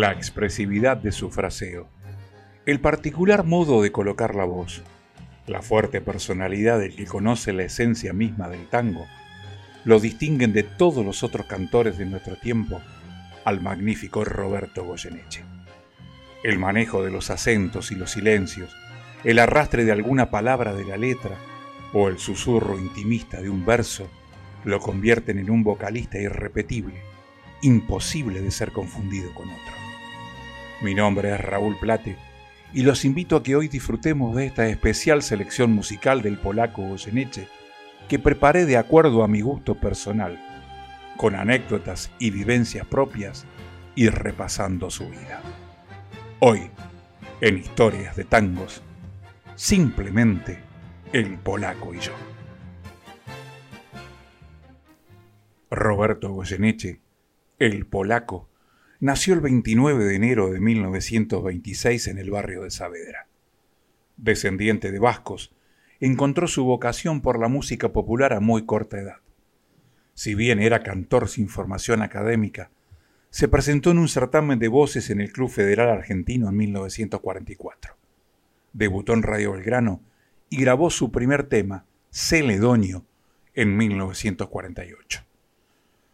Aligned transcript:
la 0.00 0.12
expresividad 0.12 0.96
de 0.96 1.12
su 1.12 1.30
fraseo, 1.30 1.88
el 2.64 2.80
particular 2.80 3.44
modo 3.44 3.82
de 3.82 3.92
colocar 3.92 4.34
la 4.34 4.44
voz, 4.44 4.82
la 5.46 5.60
fuerte 5.60 6.00
personalidad 6.00 6.78
del 6.78 6.96
que 6.96 7.04
conoce 7.04 7.52
la 7.52 7.64
esencia 7.64 8.12
misma 8.12 8.48
del 8.48 8.68
tango, 8.68 9.06
lo 9.84 10.00
distinguen 10.00 10.52
de 10.54 10.62
todos 10.62 11.04
los 11.04 11.22
otros 11.22 11.46
cantores 11.46 11.98
de 11.98 12.06
nuestro 12.06 12.36
tiempo 12.36 12.80
al 13.44 13.60
magnífico 13.60 14.24
Roberto 14.24 14.84
Goyeneche. 14.84 15.44
El 16.42 16.58
manejo 16.58 17.04
de 17.04 17.10
los 17.10 17.30
acentos 17.30 17.90
y 17.90 17.94
los 17.94 18.12
silencios, 18.12 18.74
el 19.24 19.38
arrastre 19.38 19.84
de 19.84 19.92
alguna 19.92 20.30
palabra 20.30 20.72
de 20.72 20.84
la 20.84 20.96
letra 20.96 21.36
o 21.92 22.08
el 22.08 22.18
susurro 22.18 22.78
intimista 22.78 23.42
de 23.42 23.50
un 23.50 23.66
verso 23.66 24.08
lo 24.64 24.80
convierten 24.80 25.38
en 25.38 25.50
un 25.50 25.64
vocalista 25.64 26.18
irrepetible, 26.18 27.02
imposible 27.60 28.40
de 28.40 28.50
ser 28.50 28.72
confundido 28.72 29.34
con 29.34 29.50
otro. 29.50 29.81
Mi 30.82 30.96
nombre 30.96 31.32
es 31.32 31.40
Raúl 31.40 31.78
Plate 31.78 32.16
y 32.74 32.82
los 32.82 33.04
invito 33.04 33.36
a 33.36 33.42
que 33.44 33.54
hoy 33.54 33.68
disfrutemos 33.68 34.34
de 34.34 34.46
esta 34.46 34.66
especial 34.66 35.22
selección 35.22 35.72
musical 35.72 36.22
del 36.22 36.38
polaco 36.38 36.82
Goyeneche 36.82 37.46
que 38.08 38.18
preparé 38.18 38.66
de 38.66 38.76
acuerdo 38.76 39.22
a 39.22 39.28
mi 39.28 39.42
gusto 39.42 39.76
personal, 39.76 40.40
con 41.16 41.36
anécdotas 41.36 42.10
y 42.18 42.30
vivencias 42.30 42.84
propias 42.84 43.46
y 43.94 44.08
repasando 44.08 44.90
su 44.90 45.08
vida. 45.08 45.40
Hoy, 46.40 46.68
en 47.40 47.58
Historias 47.58 48.16
de 48.16 48.24
Tangos, 48.24 48.82
simplemente 49.54 50.58
el 51.12 51.38
polaco 51.38 51.94
y 51.94 52.00
yo. 52.00 52.12
Roberto 55.70 56.32
Goyeneche, 56.32 57.00
el 57.60 57.86
polaco, 57.86 58.48
nació 59.02 59.34
el 59.34 59.40
29 59.40 60.04
de 60.04 60.14
enero 60.14 60.52
de 60.52 60.60
1926 60.60 62.06
en 62.06 62.18
el 62.18 62.30
barrio 62.30 62.62
de 62.62 62.70
Saavedra. 62.70 63.26
Descendiente 64.16 64.92
de 64.92 65.00
vascos, 65.00 65.52
encontró 65.98 66.46
su 66.46 66.62
vocación 66.62 67.20
por 67.20 67.40
la 67.40 67.48
música 67.48 67.92
popular 67.92 68.32
a 68.32 68.38
muy 68.38 68.64
corta 68.64 69.00
edad. 69.00 69.16
Si 70.14 70.36
bien 70.36 70.60
era 70.60 70.84
cantor 70.84 71.28
sin 71.28 71.48
formación 71.48 72.00
académica, 72.00 72.70
se 73.30 73.48
presentó 73.48 73.90
en 73.90 73.98
un 73.98 74.06
certamen 74.06 74.60
de 74.60 74.68
voces 74.68 75.10
en 75.10 75.20
el 75.20 75.32
Club 75.32 75.50
Federal 75.50 75.88
Argentino 75.88 76.48
en 76.48 76.56
1944. 76.58 77.96
Debutó 78.72 79.14
en 79.14 79.24
Radio 79.24 79.50
Belgrano 79.50 80.00
y 80.48 80.58
grabó 80.58 80.90
su 80.90 81.10
primer 81.10 81.48
tema, 81.48 81.86
Celedonio, 82.12 83.04
en 83.54 83.76
1948. 83.76 85.24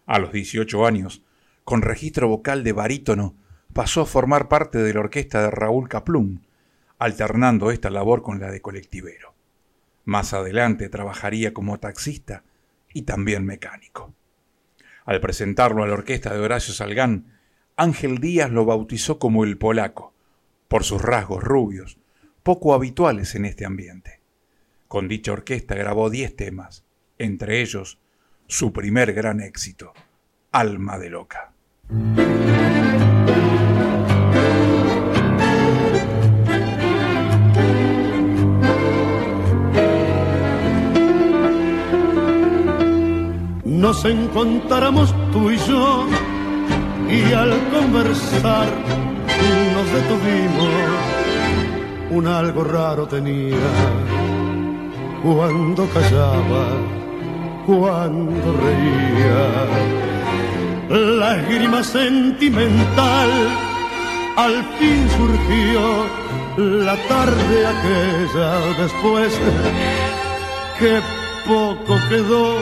A 0.07 0.19
los 0.19 0.33
18 0.33 0.87
años, 0.87 1.23
con 1.69 1.83
registro 1.83 2.29
vocal 2.29 2.65
de 2.65 2.73
barítono, 2.73 3.37
pasó 3.75 4.01
a 4.01 4.07
formar 4.07 4.49
parte 4.49 4.79
de 4.79 4.95
la 4.95 5.01
orquesta 5.01 5.43
de 5.43 5.51
Raúl 5.51 5.87
Caplún, 5.87 6.47
alternando 6.99 7.71
esta 7.71 7.91
labor 7.91 8.23
con 8.23 8.41
la 8.41 8.51
de 8.51 8.63
colectivero. 8.63 9.35
Más 10.07 10.33
adelante 10.33 10.89
trabajaría 10.89 11.53
como 11.53 11.79
taxista 11.79 12.43
y 12.95 13.03
también 13.03 13.45
mecánico. 13.45 14.15
Al 15.05 15.21
presentarlo 15.21 15.83
a 15.83 15.87
la 15.87 15.93
orquesta 15.93 16.33
de 16.33 16.41
Horacio 16.41 16.73
Salgán, 16.73 17.39
Ángel 17.77 18.17
Díaz 18.17 18.51
lo 18.51 18.65
bautizó 18.65 19.19
como 19.19 19.45
el 19.45 19.59
polaco, 19.59 20.15
por 20.69 20.85
sus 20.85 21.03
rasgos 21.03 21.45
rubios, 21.45 21.99
poco 22.43 22.73
habituales 22.73 23.35
en 23.35 23.45
este 23.45 23.67
ambiente. 23.67 24.23
Con 24.87 25.07
dicha 25.07 25.33
orquesta 25.33 25.75
grabó 25.75 26.09
diez 26.09 26.35
temas, 26.35 26.87
entre 27.19 27.61
ellos 27.61 27.99
su 28.47 28.73
primer 28.73 29.13
gran 29.13 29.43
éxito, 29.43 29.93
Alma 30.51 30.99
de 30.99 31.11
Loca. 31.11 31.53
Nos 43.89 44.05
encontramos 44.05 45.15
tú 45.33 45.51
y 45.51 45.57
yo 45.57 46.07
y 47.09 47.33
al 47.33 47.57
conversar 47.71 48.69
nos 49.73 49.93
detuvimos. 49.93 50.69
Un 52.11 52.27
algo 52.27 52.65
raro 52.65 53.07
tenía 53.07 53.57
cuando 55.23 55.89
callaba, 55.89 56.67
cuando 57.67 58.53
reía. 58.53 60.18
La 60.89 61.37
grima 61.37 61.83
sentimental 61.83 63.31
al 64.37 64.65
fin 64.79 65.09
surgió 65.17 66.07
la 66.57 66.97
tarde 67.09 67.67
aquella 67.67 68.51
después 68.83 69.39
que 70.79 71.01
poco 71.47 71.95
quedó 72.09 72.57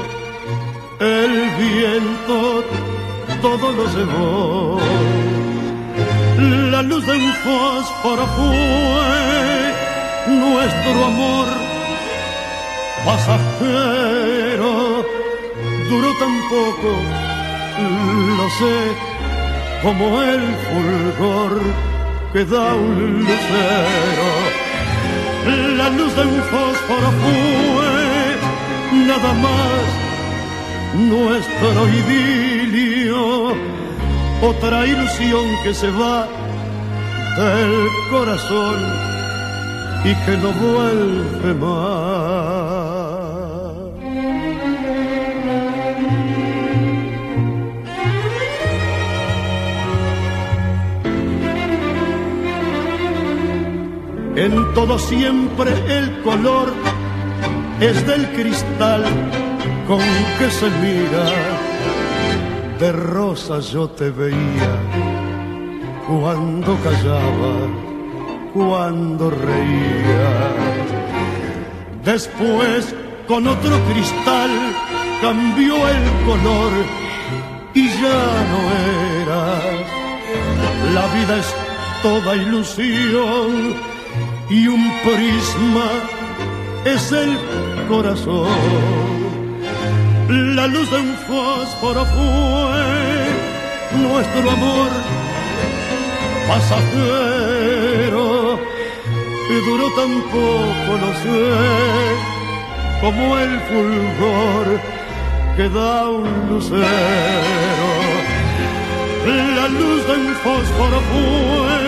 el 0.98 1.50
viento 1.58 2.64
todo 3.42 3.72
lo 3.72 3.84
llevó. 3.94 4.78
La 6.70 6.82
luz 6.82 7.06
de 7.06 7.12
un 7.12 7.32
fósforo 7.44 8.26
fue 8.36 9.74
nuestro 10.34 11.04
amor 11.04 11.46
pasajero. 13.04 14.72
Duró 15.88 16.10
tan 16.18 16.34
poco, 16.50 16.90
lo 17.78 18.50
sé, 18.50 18.78
como 19.82 20.22
el 20.22 20.42
fulgor 20.66 21.60
que 22.32 22.44
da 22.44 22.74
un 22.74 23.20
lucero. 23.20 24.28
La 25.76 25.90
luz 25.90 26.14
de 26.16 26.22
un 26.22 26.42
fósforo 26.42 27.08
fue 27.22 28.96
nada 29.06 29.32
más 29.34 30.06
nuestro 30.94 31.88
idilio, 31.88 33.54
otra 34.42 34.86
ilusión 34.86 35.44
que 35.62 35.74
se 35.74 35.90
va 35.90 36.26
del 37.36 37.88
corazón 38.10 38.76
y 40.04 40.14
que 40.24 40.36
no 40.38 40.52
vuelve 40.52 41.54
más. 41.54 42.95
En 54.36 54.74
todo 54.74 54.98
siempre 54.98 55.70
el 55.88 56.20
color 56.20 56.70
es 57.80 58.06
del 58.06 58.28
cristal 58.32 59.02
con 59.88 59.98
que 60.38 60.50
se 60.50 60.68
mira, 60.82 61.24
de 62.78 62.92
rosa 62.92 63.60
yo 63.60 63.88
te 63.88 64.10
veía 64.10 64.72
cuando 66.06 66.76
callaba, 66.84 67.54
cuando 68.52 69.30
reía. 69.30 70.52
Después 72.04 72.94
con 73.26 73.46
otro 73.46 73.80
cristal 73.90 74.50
cambió 75.22 75.76
el 75.88 76.26
color 76.26 76.72
y 77.72 77.88
ya 77.88 78.22
no 78.52 78.60
eras. 79.22 79.86
La 80.92 81.06
vida 81.14 81.38
es 81.38 81.54
toda 82.02 82.36
ilusión 82.36 83.95
y 84.48 84.68
un 84.68 84.92
prisma 85.02 85.88
es 86.84 87.12
el 87.12 87.38
corazón 87.88 88.96
la 90.28 90.66
luz 90.66 90.90
de 90.90 90.96
un 90.98 91.14
fósforo 91.28 92.04
fue 92.04 93.26
nuestro 94.00 94.50
amor 94.50 94.88
pasajero 96.48 98.24
y 99.48 99.54
duró 99.68 99.88
tan 99.90 100.20
poco, 100.22 100.98
no 101.00 101.10
sé, 101.22 101.40
como 103.00 103.38
el 103.38 103.60
fulgor 103.68 104.66
que 105.56 105.68
da 105.68 106.08
un 106.08 106.48
lucero. 106.50 106.82
La 109.26 109.68
luz 109.68 110.06
de 110.08 110.12
un 110.14 110.34
fósforo 110.42 111.00
fue 111.10 111.78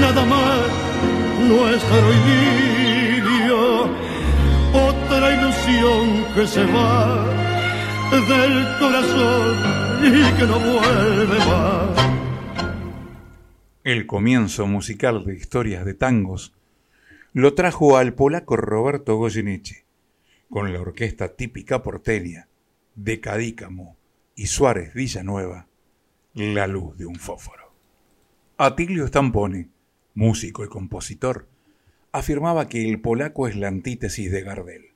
nada 0.00 0.24
más 0.24 0.81
nuestro 1.52 2.12
idilio 2.12 3.84
otra 4.72 5.34
ilusión 5.34 6.24
que 6.34 6.46
se 6.46 6.64
va 6.64 7.26
del 8.10 8.78
corazón 8.78 9.56
y 10.02 10.38
que 10.38 10.46
no 10.46 10.58
vuelve 10.58 11.38
más. 11.38 12.12
El 13.84 14.06
comienzo 14.06 14.66
musical 14.66 15.24
de 15.24 15.36
historias 15.36 15.84
de 15.84 15.94
tangos 15.94 16.54
lo 17.32 17.54
trajo 17.54 17.96
al 17.96 18.14
polaco 18.14 18.56
Roberto 18.56 19.16
Goyeneche, 19.16 19.84
con 20.50 20.72
la 20.72 20.80
orquesta 20.80 21.34
típica 21.34 21.82
porteña 21.82 22.48
de 22.94 23.20
Cadícamo 23.20 23.96
y 24.34 24.46
Suárez 24.46 24.94
Villanueva, 24.94 25.66
La 26.34 26.66
luz 26.66 26.96
de 26.96 27.06
un 27.06 27.16
fósforo. 27.16 27.72
Atilio 28.58 29.06
Stampone, 29.06 29.71
músico 30.14 30.64
y 30.64 30.68
compositor, 30.68 31.48
afirmaba 32.12 32.68
que 32.68 32.88
el 32.88 33.00
polaco 33.00 33.48
es 33.48 33.56
la 33.56 33.68
antítesis 33.68 34.30
de 34.30 34.42
Gardel, 34.42 34.92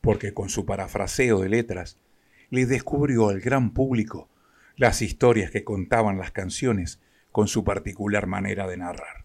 porque 0.00 0.32
con 0.32 0.48
su 0.48 0.64
parafraseo 0.66 1.40
de 1.40 1.48
letras 1.48 1.98
le 2.50 2.66
descubrió 2.66 3.28
al 3.28 3.40
gran 3.40 3.72
público 3.72 4.28
las 4.76 5.02
historias 5.02 5.50
que 5.50 5.64
contaban 5.64 6.18
las 6.18 6.30
canciones 6.30 7.00
con 7.32 7.48
su 7.48 7.64
particular 7.64 8.26
manera 8.26 8.68
de 8.68 8.76
narrar. 8.76 9.24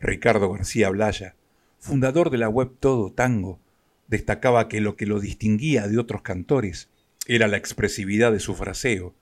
Ricardo 0.00 0.52
García 0.52 0.90
Blaya, 0.90 1.36
fundador 1.78 2.30
de 2.30 2.38
la 2.38 2.48
web 2.48 2.72
Todo 2.80 3.12
Tango, 3.12 3.60
destacaba 4.08 4.68
que 4.68 4.80
lo 4.80 4.96
que 4.96 5.06
lo 5.06 5.20
distinguía 5.20 5.86
de 5.86 5.98
otros 5.98 6.22
cantores 6.22 6.90
era 7.26 7.46
la 7.46 7.56
expresividad 7.56 8.32
de 8.32 8.40
su 8.40 8.54
fraseo, 8.56 9.14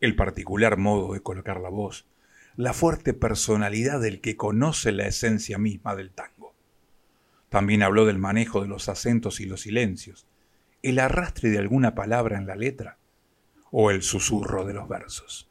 el 0.00 0.16
particular 0.16 0.76
modo 0.76 1.14
de 1.14 1.20
colocar 1.20 1.60
la 1.60 1.70
voz, 1.70 2.06
la 2.56 2.72
fuerte 2.72 3.14
personalidad 3.14 4.00
del 4.00 4.20
que 4.20 4.36
conoce 4.36 4.92
la 4.92 5.06
esencia 5.06 5.58
misma 5.58 5.96
del 5.96 6.12
tango. 6.12 6.54
También 7.48 7.82
habló 7.82 8.06
del 8.06 8.18
manejo 8.18 8.60
de 8.60 8.68
los 8.68 8.88
acentos 8.88 9.40
y 9.40 9.46
los 9.46 9.62
silencios, 9.62 10.26
el 10.82 10.98
arrastre 10.98 11.50
de 11.50 11.58
alguna 11.58 11.94
palabra 11.94 12.38
en 12.38 12.46
la 12.46 12.56
letra 12.56 12.98
o 13.70 13.90
el 13.90 14.02
susurro 14.02 14.64
de 14.64 14.74
los 14.74 14.88
versos. 14.88 15.50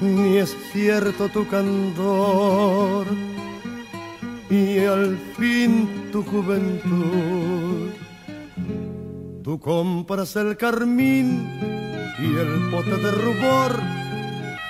Ni 0.00 0.38
es 0.38 0.56
cierto 0.72 1.28
tu 1.28 1.46
candor, 1.46 3.06
y 4.50 4.78
al 4.80 5.16
fin 5.36 5.88
tu 6.10 6.22
juventud. 6.24 7.90
Tú 9.44 9.60
compras 9.60 10.36
el 10.36 10.56
carmín 10.56 11.48
y 12.18 12.26
el 12.26 12.70
pote 12.70 12.96
de 12.96 13.10
rubor 13.12 13.72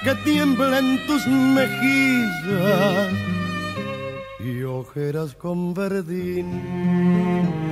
que 0.04 0.14
tiembla 0.24 0.78
en 0.78 1.06
tus 1.06 1.26
mejillas 1.26 3.08
y 4.38 4.62
ojeras 4.62 5.34
con 5.34 5.74
verdín 5.74 6.46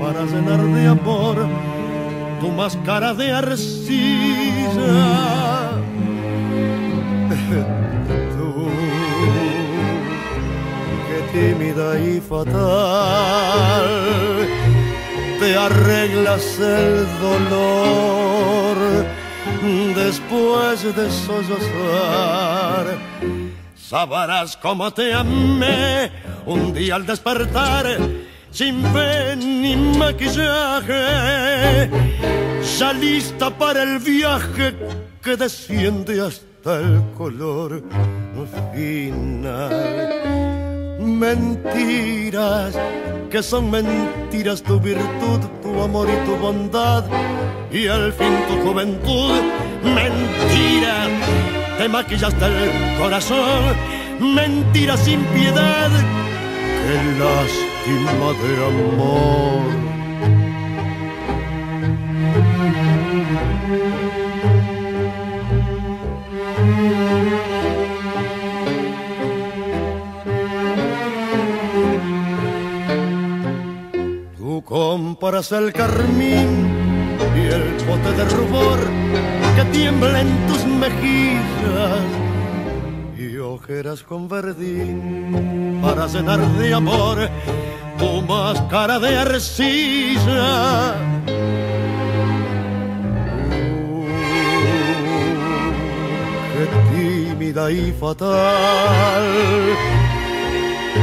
para 0.01 0.25
llenar 0.25 0.61
de 0.61 0.87
amor 0.89 1.37
tu 2.41 2.51
máscara 2.51 3.15
de 3.15 3.33
arcilla. 3.33 4.93
Tú, 8.37 8.69
que 11.09 11.19
tímida 11.39 11.99
y 11.99 12.21
fatal, 12.21 13.87
te 15.39 15.57
arreglas 15.57 16.59
el 16.59 17.07
dolor 17.21 18.77
después 19.95 20.83
de 20.97 21.11
sollozar. 21.11 22.87
Sabrás 23.75 24.57
cómo 24.57 24.91
te 24.93 25.15
amé 25.15 26.11
un 26.45 26.73
día 26.73 26.97
al 26.97 27.07
despertar 27.07 27.87
sin 28.57 28.83
fe 28.95 29.37
ni 29.37 29.77
maquillaje, 29.77 31.91
ya 32.79 32.93
lista 32.95 33.51
para 33.51 33.83
el 33.83 33.99
viaje 33.99 34.75
que 35.23 35.37
desciende 35.37 36.23
hasta 36.23 36.81
el 36.81 37.03
color 37.19 37.83
final. 38.73 40.09
Mentiras, 40.99 42.79
que 43.31 43.43
son 43.43 43.71
mentiras 43.71 44.63
tu 44.63 44.81
virtud, 44.81 45.41
tu 45.63 45.83
amor 45.83 46.09
y 46.09 46.17
tu 46.25 46.35
bondad, 46.37 47.05
y 47.71 47.89
al 47.89 48.11
fin 48.15 48.39
tu 48.49 48.57
juventud. 48.67 49.39
Mentira, 49.85 51.09
te 51.77 51.91
maquillaste 51.91 52.47
el 52.47 52.99
corazón, 52.99 53.77
mentira 54.19 54.97
sin 54.97 55.21
piedad, 55.27 55.91
que 55.91 56.95
las 57.21 57.76
de 57.87 58.67
amor. 58.67 59.63
Tú 74.37 74.63
comparas 74.65 75.53
el 75.53 75.73
carmín 75.73 76.67
y 77.37 77.47
el 77.47 77.75
bote 77.87 78.13
de 78.17 78.25
rubor 78.25 78.79
que 79.55 79.65
tiembla 79.71 80.21
en 80.23 80.47
tus 80.49 80.67
mejillas 80.67 82.26
ojeras 83.57 84.03
con 84.03 84.29
verdín 84.29 85.81
para 85.83 86.07
cenar 86.09 86.41
de 86.59 86.75
amor 86.75 87.17
tu 87.99 88.23
máscara 88.23 88.99
de 88.99 89.17
arcilla. 89.17 90.95
qué 96.53 96.67
tímida 96.93 97.71
y 97.71 97.93
fatal, 97.93 99.25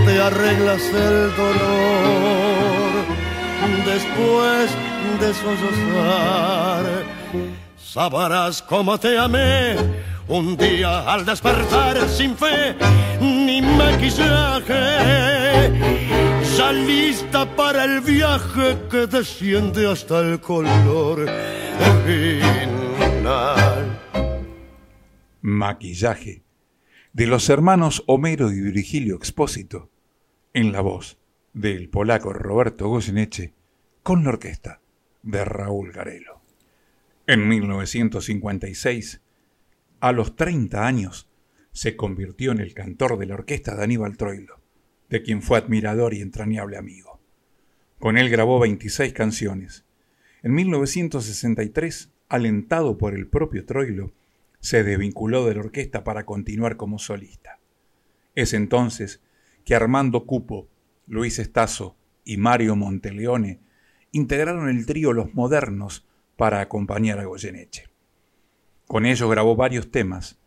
te 0.05 0.21
arreglas 0.21 0.83
el 1.07 1.35
dolor 1.41 2.91
después 3.91 4.65
de 5.21 5.33
sollozar. 5.41 6.83
Sabrás 7.77 8.61
cómo 8.61 8.97
te 8.99 9.17
amé 9.17 9.75
un 10.27 10.57
día 10.57 11.11
al 11.11 11.25
despertar 11.25 12.07
sin 12.07 12.35
fe 12.35 12.75
ni 13.19 13.61
maquillaje, 13.61 14.73
ya 16.57 16.71
lista 16.71 17.55
para 17.55 17.85
el 17.85 18.01
viaje 18.01 18.77
que 18.89 19.07
desciende 19.07 19.89
hasta 19.89 20.19
el 20.19 20.39
color 20.39 21.29
final. 22.05 23.99
Maquillaje 25.41 26.43
de 27.13 27.27
los 27.27 27.49
hermanos 27.49 28.03
Homero 28.07 28.51
y 28.51 28.59
Virgilio 28.59 29.15
Expósito, 29.15 29.89
en 30.53 30.71
la 30.71 30.81
voz 30.81 31.17
del 31.53 31.89
polaco 31.89 32.33
Roberto 32.33 32.87
Goyeneche, 32.87 33.53
con 34.01 34.23
la 34.23 34.29
orquesta 34.29 34.81
de 35.21 35.45
Raúl 35.45 35.91
Garelo. 35.91 36.41
En 37.27 37.47
1956, 37.47 39.21
a 40.03 40.11
los 40.11 40.35
30 40.35 40.85
años, 40.85 41.29
se 41.71 41.95
convirtió 41.95 42.51
en 42.51 42.59
el 42.59 42.73
cantor 42.73 43.17
de 43.17 43.25
la 43.25 43.35
orquesta 43.35 43.73
de 43.73 43.85
Aníbal 43.85 44.17
Troilo, 44.17 44.59
de 45.09 45.23
quien 45.23 45.41
fue 45.41 45.57
admirador 45.57 46.13
y 46.13 46.19
entrañable 46.19 46.75
amigo. 46.75 47.21
Con 47.99 48.17
él 48.17 48.29
grabó 48.29 48.59
26 48.59 49.13
canciones. 49.13 49.85
En 50.41 50.55
1963, 50.55 52.11
alentado 52.27 52.97
por 52.97 53.15
el 53.15 53.27
propio 53.27 53.65
Troilo, 53.65 54.11
se 54.59 54.83
desvinculó 54.83 55.45
de 55.45 55.53
la 55.53 55.61
orquesta 55.61 56.03
para 56.03 56.25
continuar 56.25 56.75
como 56.75 56.99
solista. 56.99 57.61
Es 58.35 58.53
entonces 58.53 59.21
que 59.63 59.73
Armando 59.73 60.25
Cupo, 60.25 60.67
Luis 61.07 61.39
Estazo 61.39 61.95
y 62.25 62.35
Mario 62.35 62.75
Monteleone 62.75 63.61
integraron 64.11 64.67
el 64.67 64.85
trío 64.85 65.13
Los 65.13 65.33
Modernos 65.33 66.05
para 66.35 66.59
acompañar 66.59 67.19
a 67.19 67.23
Goyeneche. 67.23 67.92
Con 68.93 69.07
ellos 69.07 69.27
grabó 69.27 69.55
varios 69.55 69.89
temas, 69.89 70.37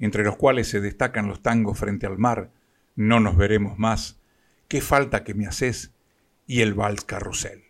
entre 0.00 0.24
los 0.24 0.34
cuales 0.34 0.66
se 0.66 0.80
destacan 0.80 1.28
los 1.28 1.40
tangos 1.40 1.78
Frente 1.78 2.04
al 2.04 2.18
Mar, 2.18 2.50
No 2.96 3.20
nos 3.20 3.36
veremos 3.36 3.78
más, 3.78 4.20
Qué 4.66 4.80
falta 4.80 5.22
que 5.22 5.34
me 5.34 5.46
haces 5.46 5.94
y 6.44 6.62
el 6.62 6.74
Vals 6.74 7.04
Carrusel. 7.04 7.62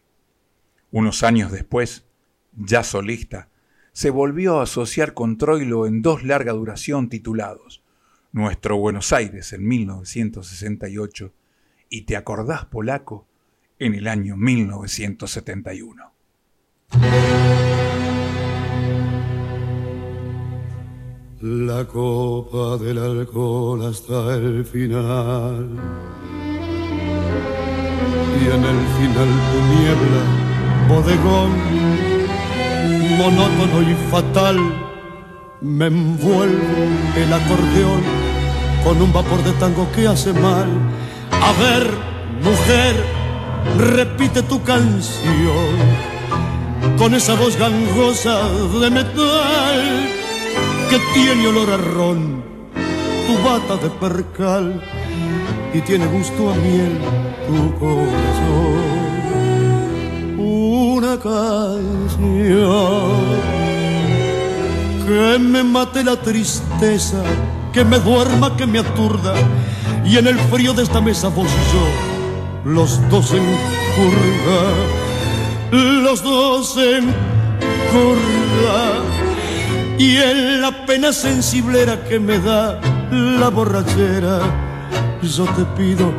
Unos 0.91 1.23
años 1.23 1.53
después, 1.53 2.07
ya 2.57 2.83
solista, 2.83 3.51
se 3.93 4.09
volvió 4.09 4.61
a 4.61 4.63
asociar 4.63 5.13
con 5.13 5.37
Troilo 5.37 5.87
en 5.87 6.01
dos 6.01 6.23
larga 6.25 6.53
duración 6.53 7.11
titulados 7.11 7.85
Nuestro 8.33 8.79
Buenos 8.79 9.13
Aires 9.13 9.53
en 9.53 9.69
1968 9.69 11.35
y 11.91 12.07
Te 12.07 12.17
acordás 12.17 12.65
polaco 12.65 13.29
en 13.79 13.95
el 13.95 14.09
año 14.09 14.39
1971. 14.39 16.11
La 21.45 21.85
copa 21.85 22.77
del 22.77 22.99
alcohol 22.99 23.85
hasta 23.85 24.37
el 24.37 24.65
final. 24.65 25.71
Y 28.41 28.47
en 28.47 28.65
el 28.65 28.81
final 28.97 29.29
tu 29.51 29.59
niebla, 29.75 30.23
bodegón, 30.89 31.51
monótono 33.19 33.91
y 33.91 33.95
fatal, 34.09 34.57
me 35.61 35.87
envuelve 35.87 37.25
el 37.25 37.33
acordeón 37.33 38.03
con 38.85 39.03
un 39.03 39.13
vapor 39.13 39.43
de 39.43 39.51
tango 39.55 39.91
que 39.97 40.07
hace 40.07 40.33
mal. 40.33 40.69
A 41.33 41.53
ver, 41.61 41.91
mujer, 42.41 43.05
repite 43.97 44.45
tu 44.45 44.63
canción 44.63 45.75
con 46.97 47.13
esa 47.17 47.35
voz 47.35 47.57
gangosa 47.57 48.49
de 48.81 48.91
metal 48.91 50.22
que 50.93 51.01
tiene 51.15 51.49
olor 51.49 51.71
a 51.71 51.79
ron, 51.79 52.43
tu 53.27 53.35
bata 53.43 53.79
de 53.83 53.89
percal 53.89 54.79
y 55.73 55.81
tiene 55.81 56.05
gusto 56.05 56.51
a 56.51 56.55
miel 56.57 56.99
tu 57.47 57.75
corazón. 57.79 58.75
Una 60.37 61.19
canción 61.19 62.21
que 65.07 65.39
me 65.39 65.63
mate 65.65 66.05
la 66.05 66.17
tristeza, 66.21 67.23
que 67.73 67.87
me 67.87 67.99
duerma, 67.99 68.55
que 68.55 68.67
me 68.67 68.81
aturda, 68.81 69.33
y 70.05 70.19
en 70.19 70.27
el 70.27 70.39
frío 70.39 70.75
de 70.75 70.83
esta 70.83 71.01
mesa 71.01 71.29
vos 71.29 71.49
y 71.49 71.65
yo, 71.73 72.71
los 72.71 73.01
dos 73.09 73.33
en 73.33 73.47
curva, 73.97 74.63
los 76.03 76.23
dos 76.23 76.77
en 76.77 77.07
curva, 77.93 79.22
y 80.03 80.17
en 80.17 80.61
la 80.61 80.85
pena 80.85 81.13
sensiblera 81.13 82.03
que 82.09 82.19
me 82.19 82.41
da 82.41 82.81
la 83.13 83.49
borrachera, 83.51 84.41
yo 85.23 85.45
te 85.45 85.65
pido, 85.77 86.13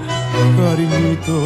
cariñito, 0.57 1.37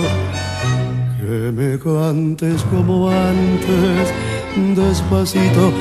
que 1.17 1.51
me 1.51 1.79
cantes 1.79 2.61
como 2.69 3.09
antes, 3.09 4.13
despacito 4.75 5.73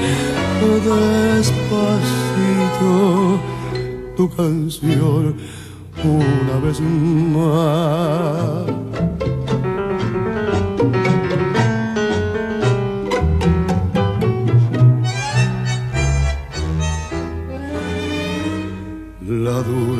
despacito 1.34 2.90
tu 4.16 4.25
canción 4.34 5.36
una 6.04 6.56
vez 6.64 6.80
más. 7.34 8.66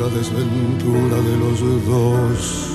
La 0.07 0.13
desventura 0.13 1.17
de 1.17 1.37
los 1.37 1.59
dos 1.85 2.67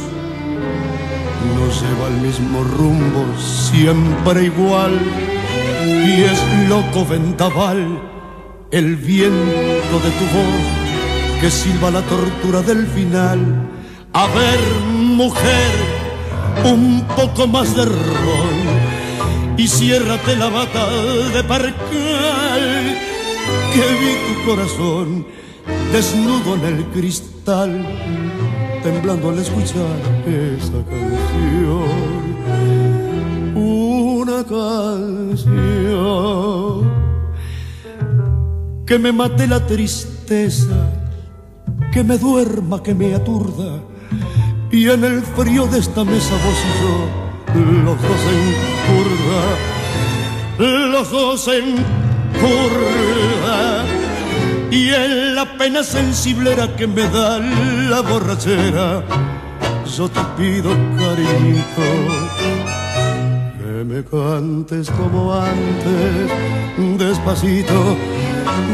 nos 1.56 1.80
lleva 1.80 2.06
al 2.08 2.20
mismo 2.20 2.62
rumbo, 2.62 3.24
siempre 3.38 4.44
igual 4.44 5.00
y 5.86 6.24
es 6.24 6.68
loco 6.68 7.06
vendaval 7.06 8.02
el 8.70 8.96
viento 8.96 9.98
de 10.04 10.10
tu 10.10 10.24
voz 10.36 11.40
que 11.40 11.50
silba 11.50 11.90
la 11.90 12.02
tortura 12.02 12.60
del 12.60 12.86
final. 12.88 13.40
A 14.12 14.26
ver, 14.26 14.60
mujer, 14.92 15.72
un 16.64 17.02
poco 17.16 17.46
más 17.46 17.74
de 17.74 17.86
ron 17.86 19.56
y 19.56 19.66
ciérrate 19.68 20.36
la 20.36 20.50
bata 20.50 20.86
de 21.32 21.44
parcal 21.44 22.98
que 23.72 23.80
vi 23.80 24.34
tu 24.34 24.50
corazón 24.50 25.42
desnudo 25.92 26.54
en 26.56 26.64
el 26.64 26.84
cristal, 26.86 27.86
temblando 28.82 29.30
al 29.30 29.38
escuchar 29.38 30.00
esa 30.26 30.84
canción 30.84 32.32
una 33.54 34.44
canción 34.44 35.52
que 38.86 38.98
me 38.98 39.12
mate 39.12 39.46
la 39.46 39.66
tristeza, 39.66 40.92
que 41.92 42.04
me 42.04 42.18
duerma, 42.18 42.82
que 42.82 42.94
me 42.94 43.14
aturda. 43.14 43.80
Y 44.70 44.88
en 44.88 45.04
el 45.04 45.22
frío 45.22 45.66
de 45.66 45.78
esta 45.78 46.04
mesa 46.04 46.34
vos 46.34 46.58
y 46.68 46.72
yo, 46.82 47.08
los 47.84 48.00
dos 48.00 48.22
en 48.32 48.54
curva, 48.88 49.42
los 50.92 51.10
dos 51.10 51.48
en 51.48 51.76
curva. 52.40 53.91
Y 54.72 54.88
en 54.88 55.34
la 55.34 55.44
pena 55.58 55.82
sensiblera 55.82 56.74
que 56.76 56.86
me 56.86 57.02
da 57.02 57.38
la 57.38 58.00
borrachera, 58.00 59.04
yo 59.84 60.08
te 60.08 60.20
pido 60.36 60.70
cariñito 60.96 62.62
me 63.84 64.04
cantes 64.04 64.90
como 64.90 65.34
antes, 65.34 66.30
despacito, 66.98 67.96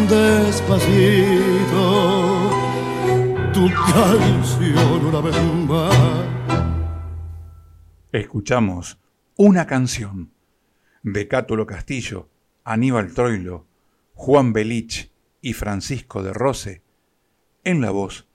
despacito, 0.09 1.81
tu 3.53 3.69
canción 3.93 5.07
una 5.07 5.21
vez 5.21 5.37
más. 5.67 5.97
Escuchamos 8.13 8.99
una 9.37 9.67
canción 9.67 10.31
de 11.03 11.27
Cátulo 11.27 11.67
Castillo, 11.67 12.29
Aníbal 12.65 13.13
Troilo, 13.15 13.67
Juan 14.15 14.53
Belich 14.53 15.11
y 15.41 15.53
Francisco 15.53 16.23
de 16.23 16.33
Rose, 16.33 16.83
en 17.65 17.81
la 17.81 17.91
voz 17.91 18.27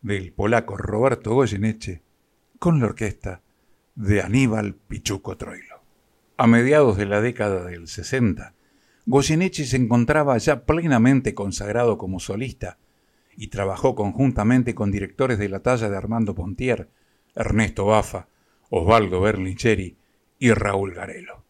del 0.00 0.32
polaco 0.32 0.76
Roberto 0.76 1.34
Goyeneche, 1.34 2.02
con 2.58 2.80
la 2.80 2.86
orquesta 2.86 3.42
de 3.94 4.22
Aníbal 4.22 4.74
Pichuco 4.74 5.36
Troilo. 5.36 5.82
A 6.36 6.46
mediados 6.46 6.96
de 6.96 7.06
la 7.06 7.20
década 7.20 7.64
del 7.64 7.88
60, 7.88 8.54
Goyeneche 9.06 9.64
se 9.64 9.76
encontraba 9.76 10.38
ya 10.38 10.64
plenamente 10.64 11.34
consagrado 11.34 11.98
como 11.98 12.20
solista 12.20 12.78
y 13.36 13.48
trabajó 13.48 13.94
conjuntamente 13.94 14.74
con 14.74 14.90
directores 14.90 15.38
de 15.38 15.48
la 15.48 15.60
talla 15.60 15.88
de 15.88 15.96
Armando 15.96 16.34
Pontier, 16.34 16.88
Ernesto 17.34 17.86
Bafa, 17.86 18.28
Osvaldo 18.70 19.20
Berlincheri 19.20 19.96
y 20.38 20.52
Raúl 20.52 20.94
Garelo. 20.94 21.44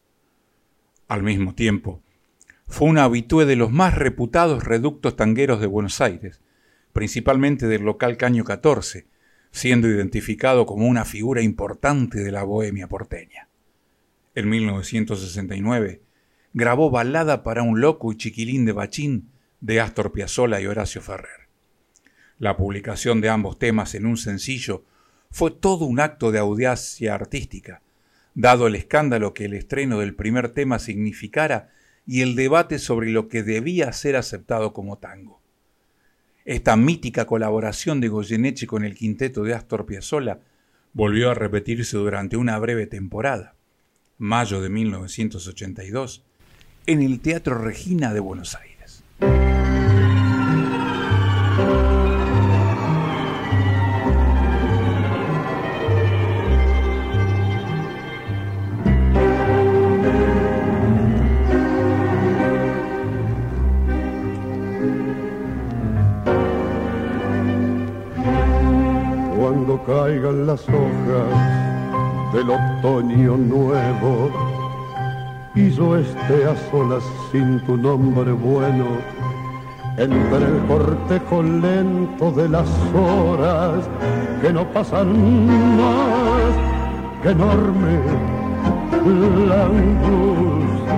Al 1.08 1.22
mismo 1.22 1.54
tiempo, 1.54 2.02
fue 2.72 2.88
un 2.88 2.96
habitué 2.96 3.44
de 3.44 3.54
los 3.54 3.70
más 3.70 3.94
reputados 3.94 4.64
reductos 4.64 5.14
tangueros 5.14 5.60
de 5.60 5.66
Buenos 5.66 6.00
Aires, 6.00 6.40
principalmente 6.94 7.66
del 7.66 7.82
local 7.82 8.16
Caño 8.16 8.44
14, 8.44 9.06
siendo 9.50 9.88
identificado 9.88 10.64
como 10.64 10.86
una 10.86 11.04
figura 11.04 11.42
importante 11.42 12.20
de 12.20 12.32
la 12.32 12.44
bohemia 12.44 12.88
porteña. 12.88 13.48
En 14.34 14.48
1969 14.48 16.00
grabó 16.54 16.90
Balada 16.90 17.42
para 17.42 17.62
un 17.62 17.82
loco 17.82 18.10
y 18.10 18.16
chiquilín 18.16 18.64
de 18.64 18.72
Bachín 18.72 19.28
de 19.60 19.78
Astor 19.78 20.10
Piazzolla 20.10 20.58
y 20.58 20.66
Horacio 20.66 21.02
Ferrer. 21.02 21.48
La 22.38 22.56
publicación 22.56 23.20
de 23.20 23.28
ambos 23.28 23.58
temas 23.58 23.94
en 23.94 24.06
un 24.06 24.16
sencillo 24.16 24.86
fue 25.30 25.50
todo 25.50 25.84
un 25.84 26.00
acto 26.00 26.32
de 26.32 26.38
audacia 26.38 27.14
artística, 27.14 27.82
dado 28.34 28.66
el 28.66 28.76
escándalo 28.76 29.34
que 29.34 29.44
el 29.44 29.52
estreno 29.52 29.98
del 29.98 30.14
primer 30.14 30.48
tema 30.48 30.78
significara 30.78 31.68
y 32.06 32.22
el 32.22 32.34
debate 32.34 32.78
sobre 32.78 33.10
lo 33.10 33.28
que 33.28 33.42
debía 33.42 33.92
ser 33.92 34.16
aceptado 34.16 34.72
como 34.72 34.98
tango. 34.98 35.40
Esta 36.44 36.76
mítica 36.76 37.26
colaboración 37.26 38.00
de 38.00 38.08
Goyeneche 38.08 38.66
con 38.66 38.84
el 38.84 38.94
quinteto 38.94 39.44
de 39.44 39.54
Astor 39.54 39.86
Piazzolla 39.86 40.40
volvió 40.92 41.30
a 41.30 41.34
repetirse 41.34 41.96
durante 41.96 42.36
una 42.36 42.58
breve 42.58 42.86
temporada 42.86 43.54
mayo 44.22 44.60
de 44.60 44.68
1982, 44.68 46.24
en 46.86 47.02
el 47.02 47.18
Teatro 47.18 47.58
Regina 47.58 48.14
de 48.14 48.20
Buenos 48.20 48.54
Aires. 48.54 48.71
Caigan 69.86 70.46
las 70.46 70.60
hojas 70.68 72.32
del 72.32 72.50
otoño 72.50 73.36
nuevo 73.36 74.30
y 75.56 75.70
yo 75.70 75.96
esté 75.96 76.44
a 76.44 76.56
solas 76.70 77.02
sin 77.32 77.58
tu 77.66 77.76
nombre 77.76 78.30
bueno 78.30 78.86
entre 79.96 80.36
el 80.36 80.58
cortejo 80.68 81.42
lento 81.42 82.30
de 82.30 82.48
las 82.48 82.68
horas 82.94 83.88
que 84.40 84.52
no 84.52 84.64
pasan 84.72 85.46
más 85.76 86.54
que 87.22 87.30
enorme 87.30 87.98
la 89.48 89.64
angustia 89.66 90.92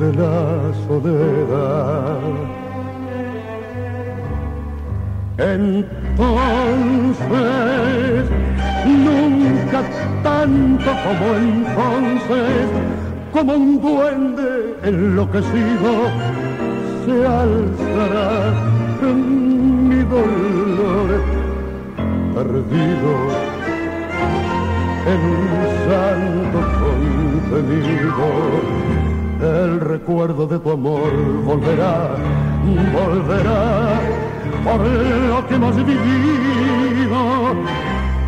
de 0.00 0.12
la 0.14 0.72
soledad. 0.86 2.04
Entonces 6.16 7.18
nunca 8.86 9.82
tanto 10.22 10.90
como 11.04 11.26
entonces, 11.34 12.68
como 13.32 13.54
un 13.54 13.80
duende 13.80 14.76
enloquecido, 14.84 15.90
se 17.04 17.26
alzará 17.26 18.52
mi 19.02 20.02
dolor 20.04 21.20
perdido 22.34 23.12
en 25.06 25.20
un 25.34 25.48
santo 25.88 26.58
contenido. 27.50 28.26
El 29.42 29.80
recuerdo 29.80 30.46
de 30.46 30.58
tu 30.60 30.70
amor 30.70 31.10
volverá, 31.44 32.16
volverá 32.92 34.23
por 34.64 34.80
lo 34.80 35.46
que 35.46 35.54
hemos 35.54 35.76
vivido. 35.76 37.54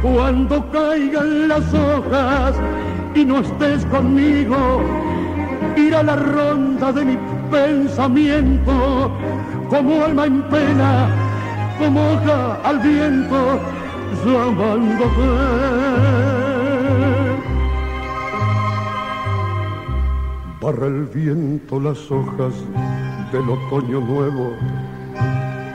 Cuando 0.02 0.70
caigan 0.70 1.48
las 1.48 1.74
hojas 1.74 2.54
y 3.14 3.24
no 3.24 3.40
estés 3.40 3.84
conmigo, 3.86 4.82
ir 5.76 5.92
la 5.92 6.16
ronda 6.16 6.92
de 6.92 7.04
mi 7.04 7.18
pensamiento 7.50 9.10
como 9.70 10.04
alma 10.04 10.26
en 10.26 10.42
pena, 10.42 11.08
como 11.78 12.12
hoja 12.12 12.58
al 12.64 12.78
viento, 12.80 13.58
llamándote. 14.24 15.26
Barra 20.60 20.86
el 20.86 21.04
viento 21.06 21.80
las 21.80 22.10
hojas 22.10 22.54
del 23.32 23.48
otoño 23.48 24.00
nuevo 24.00 24.52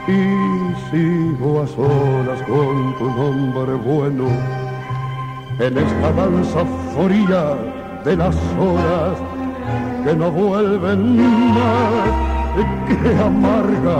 y 0.08 0.51
sigo 0.90 1.62
a 1.62 1.66
solas 1.66 2.42
con 2.42 2.94
tu 2.98 3.10
nombre 3.10 3.74
bueno 3.74 4.28
en 5.58 5.78
esta 5.78 6.12
danza 6.12 6.64
fría 6.94 7.56
de 8.04 8.16
las 8.16 8.36
horas 8.58 9.18
que 10.04 10.14
no 10.16 10.30
vuelven 10.30 11.16
más, 11.54 12.56
que 12.88 13.14
amarga 13.22 13.98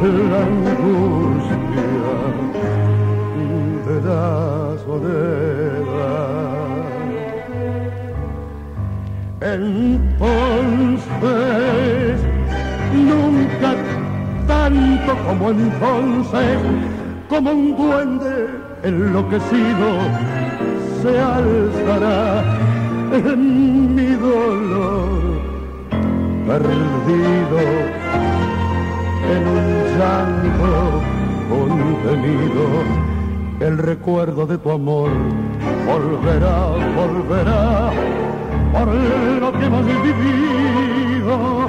la 0.00 0.40
angustia 0.42 1.92
de 3.86 3.96
la 4.02 4.24
soledad. 4.84 5.82
Entonces, 9.40 10.20
nunca 12.94 13.70
tanto 14.72 15.16
como 15.26 15.50
entonces, 15.50 16.58
como 17.28 17.50
un 17.50 17.76
duende 17.76 18.48
enloquecido, 18.82 19.88
se 21.02 21.18
alzará 21.18 22.42
en 23.12 23.94
mi 23.94 24.14
dolor, 24.14 25.08
perdido 26.46 27.58
en 29.32 29.48
un 29.48 29.64
llanto 29.98 31.02
contenido. 31.48 32.64
El 33.60 33.78
recuerdo 33.78 34.46
de 34.46 34.58
tu 34.58 34.70
amor 34.70 35.10
volverá, 35.86 36.66
volverá 36.96 37.90
por 38.72 38.88
lo 38.88 39.52
que 39.52 39.66
hemos 39.66 39.86
vivido. 39.86 41.68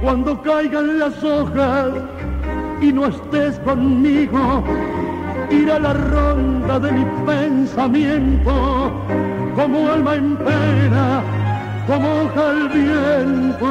Cuando 0.00 0.40
caigan 0.40 0.98
las 0.98 1.22
hojas 1.22 1.90
y 2.80 2.92
no 2.92 3.06
estés 3.06 3.58
conmigo, 3.60 4.64
ir 5.50 5.70
a 5.70 5.78
la 5.78 5.92
ronda 5.92 6.78
de 6.78 6.92
mi 6.92 7.04
pensamiento 7.26 8.92
como 9.54 9.88
alma 9.88 10.14
en 10.14 10.36
pena, 10.36 11.22
como 11.86 12.22
hoja 12.22 12.50
al 12.50 12.68
viento, 12.68 13.70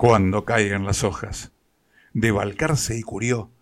Cuando 0.00 0.46
caigan 0.46 0.86
las 0.86 1.04
hojas, 1.04 1.52
de 2.14 2.30
Balcarce 2.30 2.96
y 2.96 3.02
Curió, 3.02 3.52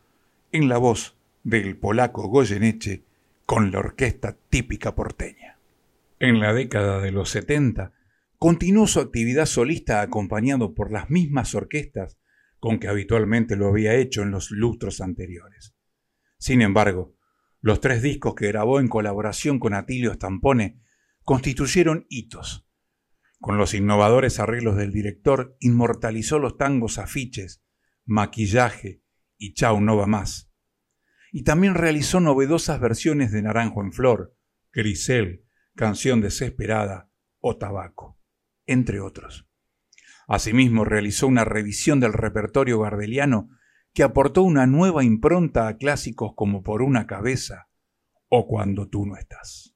en 0.52 0.68
la 0.68 0.78
voz 0.78 1.16
del 1.42 1.76
polaco 1.76 2.28
Goyeneche 2.28 3.02
con 3.44 3.72
la 3.72 3.80
orquesta 3.80 4.36
típica 4.48 4.94
porteña. 4.94 5.58
En 6.20 6.38
la 6.38 6.54
década 6.54 7.00
de 7.00 7.10
los 7.10 7.30
70, 7.30 7.92
continuó 8.38 8.86
su 8.86 9.00
actividad 9.00 9.46
solista 9.46 10.00
acompañado 10.00 10.76
por 10.76 10.92
las 10.92 11.10
mismas 11.10 11.56
orquestas 11.56 12.18
con 12.60 12.78
que 12.78 12.86
habitualmente 12.86 13.56
lo 13.56 13.66
había 13.66 13.96
hecho 13.96 14.22
en 14.22 14.30
los 14.30 14.52
lustros 14.52 15.00
anteriores. 15.00 15.74
Sin 16.38 16.62
embargo, 16.62 17.16
los 17.60 17.80
tres 17.80 18.00
discos 18.00 18.36
que 18.36 18.46
grabó 18.46 18.78
en 18.78 18.86
colaboración 18.86 19.58
con 19.58 19.74
Atilio 19.74 20.14
Stampone 20.14 20.78
constituyeron 21.24 22.06
hitos. 22.08 22.67
Con 23.40 23.56
los 23.56 23.74
innovadores 23.74 24.40
arreglos 24.40 24.76
del 24.76 24.92
director, 24.92 25.56
inmortalizó 25.60 26.38
los 26.38 26.56
tangos 26.56 26.98
afiches, 26.98 27.62
maquillaje 28.04 29.02
y 29.36 29.54
Chau 29.54 29.80
no 29.80 29.96
va 29.96 30.06
más 30.06 30.48
y 31.32 31.42
también 31.44 31.74
realizó 31.74 32.20
novedosas 32.20 32.80
versiones 32.80 33.32
de 33.32 33.42
Naranjo 33.42 33.82
en 33.82 33.92
Flor, 33.92 34.34
Grisel, 34.72 35.44
Canción 35.74 36.20
Desesperada 36.20 37.10
o 37.40 37.56
Tabaco, 37.56 38.18
entre 38.66 39.00
otros. 39.00 39.48
Asimismo 40.26 40.84
realizó 40.84 41.26
una 41.26 41.44
revisión 41.44 42.00
del 42.00 42.12
repertorio 42.12 42.80
gardeliano 42.80 43.50
que 43.94 44.02
aportó 44.02 44.42
una 44.42 44.66
nueva 44.66 45.04
impronta 45.04 45.68
a 45.68 45.76
clásicos 45.76 46.32
como 46.34 46.62
Por 46.62 46.82
una 46.82 47.06
cabeza 47.06 47.68
o 48.28 48.46
Cuando 48.46 48.88
tú 48.88 49.06
no 49.06 49.16
estás. 49.16 49.74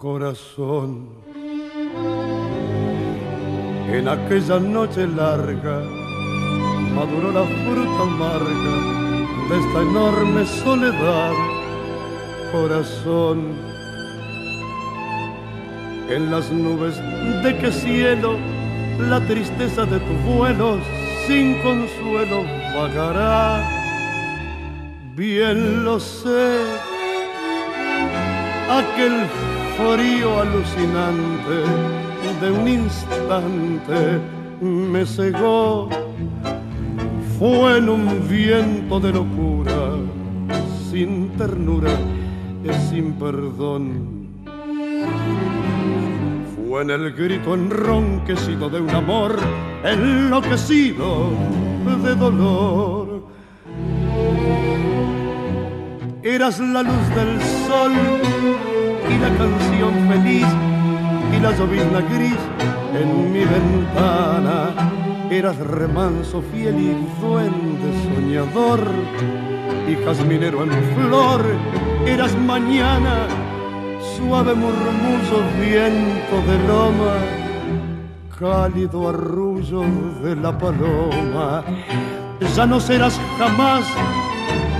Corazón. 0.00 1.10
En 3.92 4.08
aquella 4.08 4.58
noche 4.58 5.06
larga 5.06 5.82
maduró 6.96 7.30
la 7.32 7.44
fruta 7.64 8.02
amarga 8.02 8.76
de 9.48 9.58
esta 9.60 9.82
enorme 9.82 10.46
soledad, 10.46 11.34
corazón. 12.50 13.38
En 16.08 16.30
las 16.30 16.50
nubes 16.50 16.96
de 17.42 17.58
qué 17.58 17.70
cielo 17.70 18.38
la 18.98 19.20
tristeza 19.26 19.84
de 19.84 19.98
tu 19.98 20.14
vuelo 20.32 20.78
sin 21.26 21.60
consuelo 21.62 22.44
vagará. 22.74 23.68
Bien 25.14 25.84
lo 25.84 26.00
sé, 26.00 26.62
aquel 28.70 29.26
frío 29.80 30.40
alucinante 30.40 31.56
de 32.40 32.50
un 32.50 32.68
instante 32.68 34.20
me 34.60 35.04
cegó. 35.06 35.88
Fue 37.38 37.78
en 37.78 37.88
un 37.88 38.28
viento 38.28 39.00
de 39.00 39.12
locura, 39.12 39.96
sin 40.90 41.30
ternura 41.30 41.92
y 42.62 42.72
sin 42.88 43.14
perdón. 43.14 44.28
Fue 46.54 46.82
en 46.82 46.90
el 46.90 47.12
grito 47.12 47.54
enronquecido 47.54 48.68
de 48.68 48.80
un 48.80 48.90
amor 48.90 49.38
enloquecido 49.84 51.30
de 52.04 52.14
dolor. 52.14 53.09
Eras 56.22 56.60
la 56.60 56.82
luz 56.82 57.08
del 57.14 57.40
sol 57.66 57.92
y 59.08 59.18
la 59.18 59.28
canción 59.38 60.06
feliz 60.06 60.46
y 61.34 61.40
la 61.40 61.56
llovizna 61.56 62.00
gris 62.12 62.36
en 62.94 63.32
mi 63.32 63.38
ventana. 63.38 64.68
Eras 65.30 65.56
remanso 65.56 66.42
fiel 66.52 66.78
y 66.78 67.22
duende 67.22 68.14
soñador 68.14 68.80
y 69.88 69.94
jazminero 70.04 70.64
en 70.64 70.70
flor. 70.94 71.42
Eras 72.04 72.36
mañana, 72.36 73.26
suave 74.18 74.52
murmullo, 74.54 75.40
viento 75.58 76.36
de 76.46 76.68
loma, 76.68 77.14
cálido 78.38 79.08
arrullo 79.08 79.84
de 80.22 80.36
la 80.36 80.58
paloma. 80.58 81.64
Ya 82.54 82.66
no 82.66 82.78
serás 82.78 83.18
jamás 83.38 83.84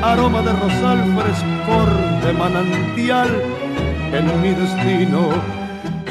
aroma 0.03 0.43
de 0.43 0.53
rosal, 0.53 0.99
frescor 1.17 1.91
de 2.25 2.33
manantial 2.33 3.29
en 4.13 4.43
mi 4.43 4.51
destino 4.51 5.31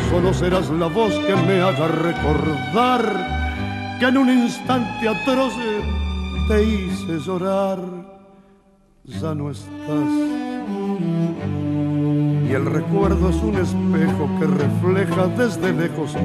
solo 0.10 0.34
serás 0.34 0.70
la 0.70 0.88
voz 0.88 1.14
que 1.20 1.36
me 1.36 1.62
haga 1.62 1.88
recordar 1.88 3.02
que 4.00 4.06
en 4.06 4.18
un 4.18 4.30
instante 4.30 5.08
atroz 5.08 5.54
te 6.48 6.64
hice 6.64 7.20
llorar. 7.20 7.80
Ya 9.04 9.36
no 9.36 9.52
estás. 9.52 10.10
Y 12.50 12.54
el 12.54 12.66
recuerdo 12.66 13.30
es 13.30 13.36
un 13.38 13.56
espejo 13.56 14.30
que 14.40 14.48
refleja 14.48 15.28
desde 15.38 15.74
lejos 15.74 16.16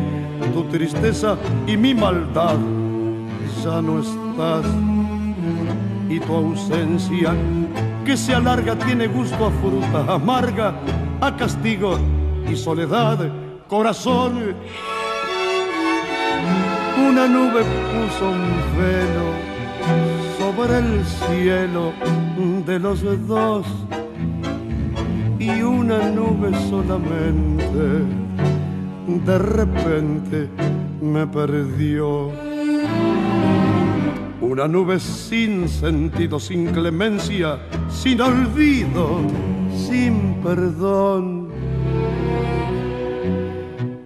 tu 0.52 0.64
tristeza 0.64 1.36
y 1.66 1.76
mi 1.76 1.94
maldad. 1.94 2.56
Ya 3.62 3.82
no 3.82 4.00
estás. 4.00 4.64
Y 6.08 6.20
tu 6.20 6.34
ausencia 6.34 7.34
que 8.04 8.16
se 8.16 8.34
alarga 8.34 8.76
tiene 8.76 9.06
gusto 9.06 9.46
a 9.46 9.50
fruta 9.50 10.14
amarga, 10.14 10.74
a 11.20 11.36
castigo 11.36 11.98
y 12.50 12.56
soledad, 12.56 13.18
corazón. 13.68 14.54
Una 16.96 17.26
nube 17.26 17.62
puso 17.62 18.30
un 18.30 18.54
velo 18.78 19.26
sobre 20.38 20.78
el 20.78 21.04
cielo 21.04 21.92
de 22.66 22.78
los 22.78 23.02
dos 23.26 23.66
y 25.38 25.62
una 25.62 26.10
nube 26.10 26.50
solamente 26.70 28.24
de 29.06 29.38
repente 29.38 30.48
me 31.00 31.26
perdió. 31.26 32.43
Una 34.54 34.68
nube 34.68 35.00
sin 35.00 35.68
sentido, 35.68 36.38
sin 36.38 36.66
clemencia, 36.66 37.58
sin 37.90 38.20
olvido, 38.20 39.18
sin 39.76 40.36
perdón 40.44 41.48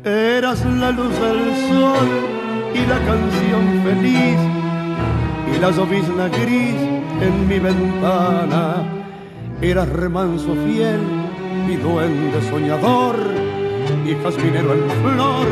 Eras 0.02 0.64
la 0.64 0.90
luz 0.90 1.12
del 1.20 1.54
sol 1.68 2.08
y 2.74 2.80
la 2.86 2.98
canción 3.04 3.82
feliz 3.84 4.38
y 5.54 5.60
la 5.60 5.70
llovizna 5.70 6.28
gris 6.28 6.80
en 7.20 7.46
mi 7.46 7.58
ventana. 7.58 8.86
Eras 9.60 9.88
remanso 9.90 10.54
fiel 10.64 11.02
y 11.68 11.76
duende 11.76 12.40
soñador 12.48 13.16
y 14.06 14.14
jazminero 14.14 14.72
en 14.72 14.90
flor. 15.02 15.46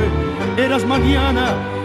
Eras 0.56 0.87
mañana, 0.87 1.75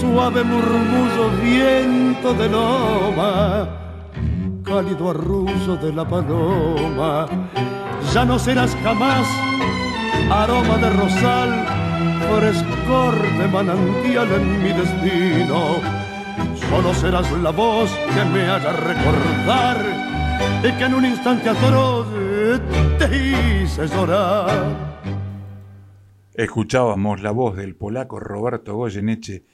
suave 0.00 0.42
murmullo, 0.42 1.30
viento 1.42 2.34
de 2.34 2.48
loma, 2.48 3.68
cálido 4.64 5.10
arrullo 5.10 5.76
de 5.76 5.92
la 5.92 6.04
paloma. 6.06 7.26
Ya 8.12 8.24
no 8.24 8.38
serás 8.38 8.76
jamás 8.82 9.26
aroma 10.30 10.76
de 10.78 10.90
rosal 10.90 11.50
frescor 12.30 13.14
de 13.38 13.48
manantial 13.48 14.28
en 14.32 14.62
mi 14.62 14.72
destino. 14.72 15.80
Solo 16.68 16.94
serás 16.94 17.30
la 17.32 17.50
voz 17.50 17.90
que 18.14 18.24
me 18.32 18.42
haga 18.46 18.72
recordar 18.72 19.76
y 20.62 20.72
que 20.72 20.84
en 20.84 20.94
un 20.94 21.04
instante 21.04 21.50
atroz 21.50 22.06
te 22.98 23.06
hice 23.62 23.86
llorar. 23.86 24.94
Escuchábamos 26.34 27.22
la 27.22 27.30
voz 27.30 27.56
del 27.56 27.76
polaco 27.76 28.18
Roberto 28.18 28.74
Goyeneche 28.74 29.44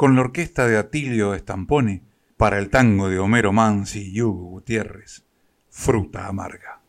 con 0.00 0.14
la 0.14 0.22
orquesta 0.22 0.66
de 0.66 0.78
Atilio 0.78 1.34
Estampone 1.34 2.00
para 2.38 2.58
el 2.58 2.70
tango 2.70 3.10
de 3.10 3.18
Homero 3.18 3.52
Mansi 3.52 4.10
y 4.10 4.22
Hugo 4.22 4.46
Gutiérrez, 4.46 5.26
Fruta 5.68 6.26
Amarga. 6.26 6.80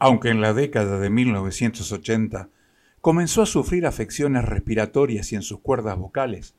Aunque 0.00 0.30
en 0.30 0.40
la 0.40 0.52
década 0.52 0.98
de 0.98 1.08
1980 1.08 2.48
comenzó 3.00 3.42
a 3.42 3.46
sufrir 3.46 3.86
afecciones 3.86 4.44
respiratorias 4.44 5.30
y 5.30 5.36
en 5.36 5.42
sus 5.42 5.60
cuerdas 5.60 5.96
vocales. 5.96 6.56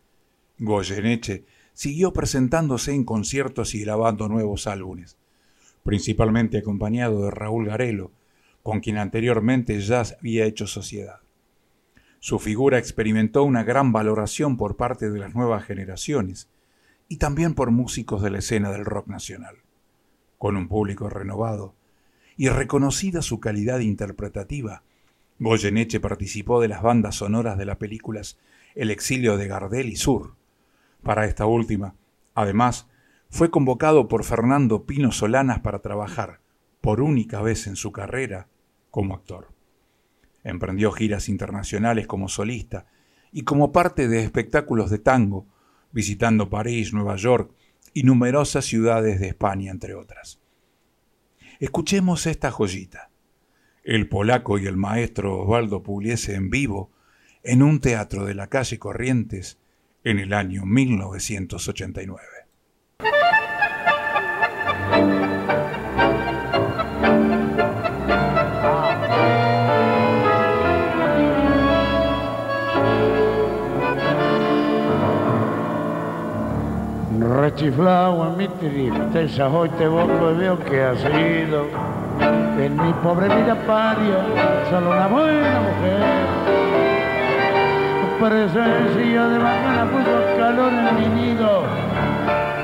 Goyeneche 0.59 1.43
siguió 1.73 2.13
presentándose 2.13 2.93
en 2.93 3.03
conciertos 3.03 3.75
y 3.75 3.81
grabando 3.81 4.29
nuevos 4.29 4.65
álbumes, 4.65 5.17
principalmente 5.83 6.59
acompañado 6.59 7.25
de 7.25 7.31
Raúl 7.31 7.65
Garelo, 7.65 8.13
con 8.63 8.79
quien 8.79 8.97
anteriormente 8.97 9.81
ya 9.81 10.03
había 10.21 10.45
hecho 10.45 10.67
sociedad. 10.67 11.19
Su 12.19 12.39
figura 12.39 12.79
experimentó 12.79 13.43
una 13.43 13.63
gran 13.63 13.91
valoración 13.91 14.57
por 14.57 14.75
parte 14.75 15.09
de 15.09 15.19
las 15.19 15.35
nuevas 15.35 15.63
generaciones 15.63 16.49
y 17.07 17.17
también 17.17 17.53
por 17.53 17.71
músicos 17.71 18.21
de 18.21 18.31
la 18.31 18.39
escena 18.39 18.71
del 18.71 18.85
rock 18.85 19.07
nacional. 19.07 19.57
Con 20.37 20.57
un 20.57 20.67
público 20.67 21.09
renovado 21.09 21.75
y 22.35 22.49
reconocida 22.49 23.21
su 23.21 23.39
calidad 23.39 23.79
interpretativa, 23.79 24.83
Goyeneche 25.39 25.99
participó 25.99 26.59
de 26.59 26.67
las 26.67 26.81
bandas 26.81 27.15
sonoras 27.15 27.57
de 27.57 27.65
las 27.65 27.77
películas 27.77 28.37
El 28.75 28.89
exilio 28.89 29.37
de 29.37 29.47
Gardel 29.47 29.87
y 29.87 29.95
Sur. 29.95 30.33
Para 31.03 31.25
esta 31.25 31.45
última, 31.45 31.95
además, 32.33 32.87
fue 33.29 33.51
convocado 33.51 34.07
por 34.07 34.23
Fernando 34.23 34.83
Pino 34.83 35.11
Solanas 35.11 35.59
para 35.59 35.79
trabajar, 35.79 36.39
por 36.81 37.01
única 37.01 37.41
vez 37.41 37.67
en 37.67 37.75
su 37.75 37.91
carrera, 37.91 38.47
como 38.89 39.13
actor. 39.13 39.56
Emprendió 40.47 40.91
giras 40.91 41.29
internacionales 41.29 42.07
como 42.07 42.29
solista 42.29 42.85
y 43.31 43.43
como 43.43 43.71
parte 43.71 44.07
de 44.07 44.23
espectáculos 44.23 44.89
de 44.89 44.99
tango, 44.99 45.47
visitando 45.91 46.49
París, 46.49 46.93
Nueva 46.93 47.15
York 47.15 47.53
y 47.93 48.03
numerosas 48.03 48.65
ciudades 48.65 49.19
de 49.19 49.27
España, 49.27 49.71
entre 49.71 49.93
otras. 49.93 50.39
Escuchemos 51.59 52.27
esta 52.27 52.51
joyita 52.51 53.09
el 53.87 54.09
polaco 54.09 54.59
y 54.59 54.67
el 54.67 54.75
maestro 54.75 55.39
Osvaldo 55.39 55.81
Pugliese 55.81 56.35
en 56.35 56.49
vivo 56.49 56.91
en 57.41 57.63
un 57.63 57.79
teatro 57.79 58.25
de 58.25 58.35
la 58.35 58.47
calle 58.47 58.77
Corrientes 58.77 59.59
en 60.03 60.19
el 60.19 60.33
año 60.33 60.65
1989. 60.65 62.36
Rechiflado 77.27 78.25
en 78.27 78.37
mi 78.37 78.47
tristeza, 78.47 79.49
hoy 79.49 79.67
te 79.71 79.85
voto 79.85 80.31
y 80.31 80.37
veo 80.37 80.57
que 80.59 80.81
has 80.81 80.99
ido 81.03 81.65
en 82.57 82.81
mi 82.81 82.93
pobre 83.03 83.27
vida 83.27 83.53
paria, 83.67 84.23
solo 84.69 84.91
una 84.91 85.07
buena 85.07 85.59
mujer. 85.59 86.05
Tu 87.99 88.25
presencia 88.25 89.27
de 89.27 89.37
bacana 89.39 89.91
puso 89.91 90.37
calor 90.37 90.71
en 90.71 90.95
mi 90.95 91.21
nido. 91.21 91.63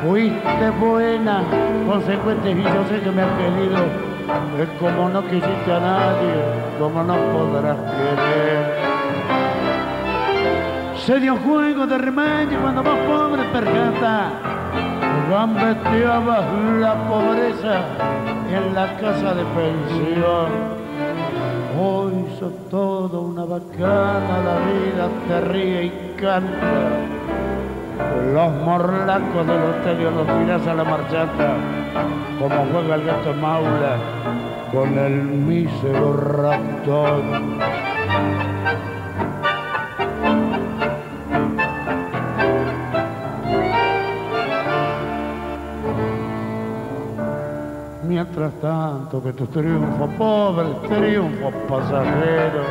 Fuiste 0.08 0.70
buena, 0.80 1.44
consecuente 1.86 2.52
y 2.52 2.64
yo 2.64 2.86
sé 2.88 3.02
que 3.02 3.12
me 3.12 3.22
has 3.22 3.32
querido. 3.38 3.84
Es 4.62 4.70
como 4.80 5.10
no 5.10 5.22
quisiste 5.24 5.74
a 5.74 5.80
nadie, 5.80 6.34
como 6.80 7.04
no 7.04 7.16
podrás 7.34 7.76
querer. 7.76 8.93
Se 11.06 11.20
dio 11.20 11.36
juego 11.36 11.86
de 11.86 11.98
remedio 11.98 12.62
cuando 12.62 12.82
vos 12.82 12.98
pobre 13.06 13.44
percata 13.52 14.32
gambeteabas 15.30 16.46
la 16.80 16.94
pobreza 17.10 17.82
en 18.50 18.74
la 18.74 18.88
casa 18.98 19.34
de 19.34 19.44
pensión. 19.44 20.48
Hoy 21.78 22.26
sos 22.40 22.54
todo 22.70 23.20
una 23.20 23.44
bacana, 23.44 24.40
la 24.46 24.58
vida 24.72 25.10
te 25.28 25.42
ríe 25.42 25.86
y 25.88 26.16
canta. 26.22 27.02
Los 28.34 28.54
morlacos 28.64 29.46
del 29.46 29.62
hotel 29.62 30.04
los 30.04 30.26
tiras 30.26 30.68
a 30.68 30.74
la 30.74 30.84
marchata, 30.86 31.54
como 32.40 32.66
juega 32.72 32.96
el 32.96 33.04
gato 33.04 33.34
maula 33.42 33.98
con 34.72 34.98
el 34.98 35.22
mísero 35.22 36.14
ratón. 36.14 37.60
Mientras 48.14 48.54
tanto 48.62 49.24
que 49.24 49.34
tus 49.34 49.50
triunfos 49.50 50.10
pobres, 50.20 50.82
triunfos 50.88 51.54
pasajeros, 51.68 52.68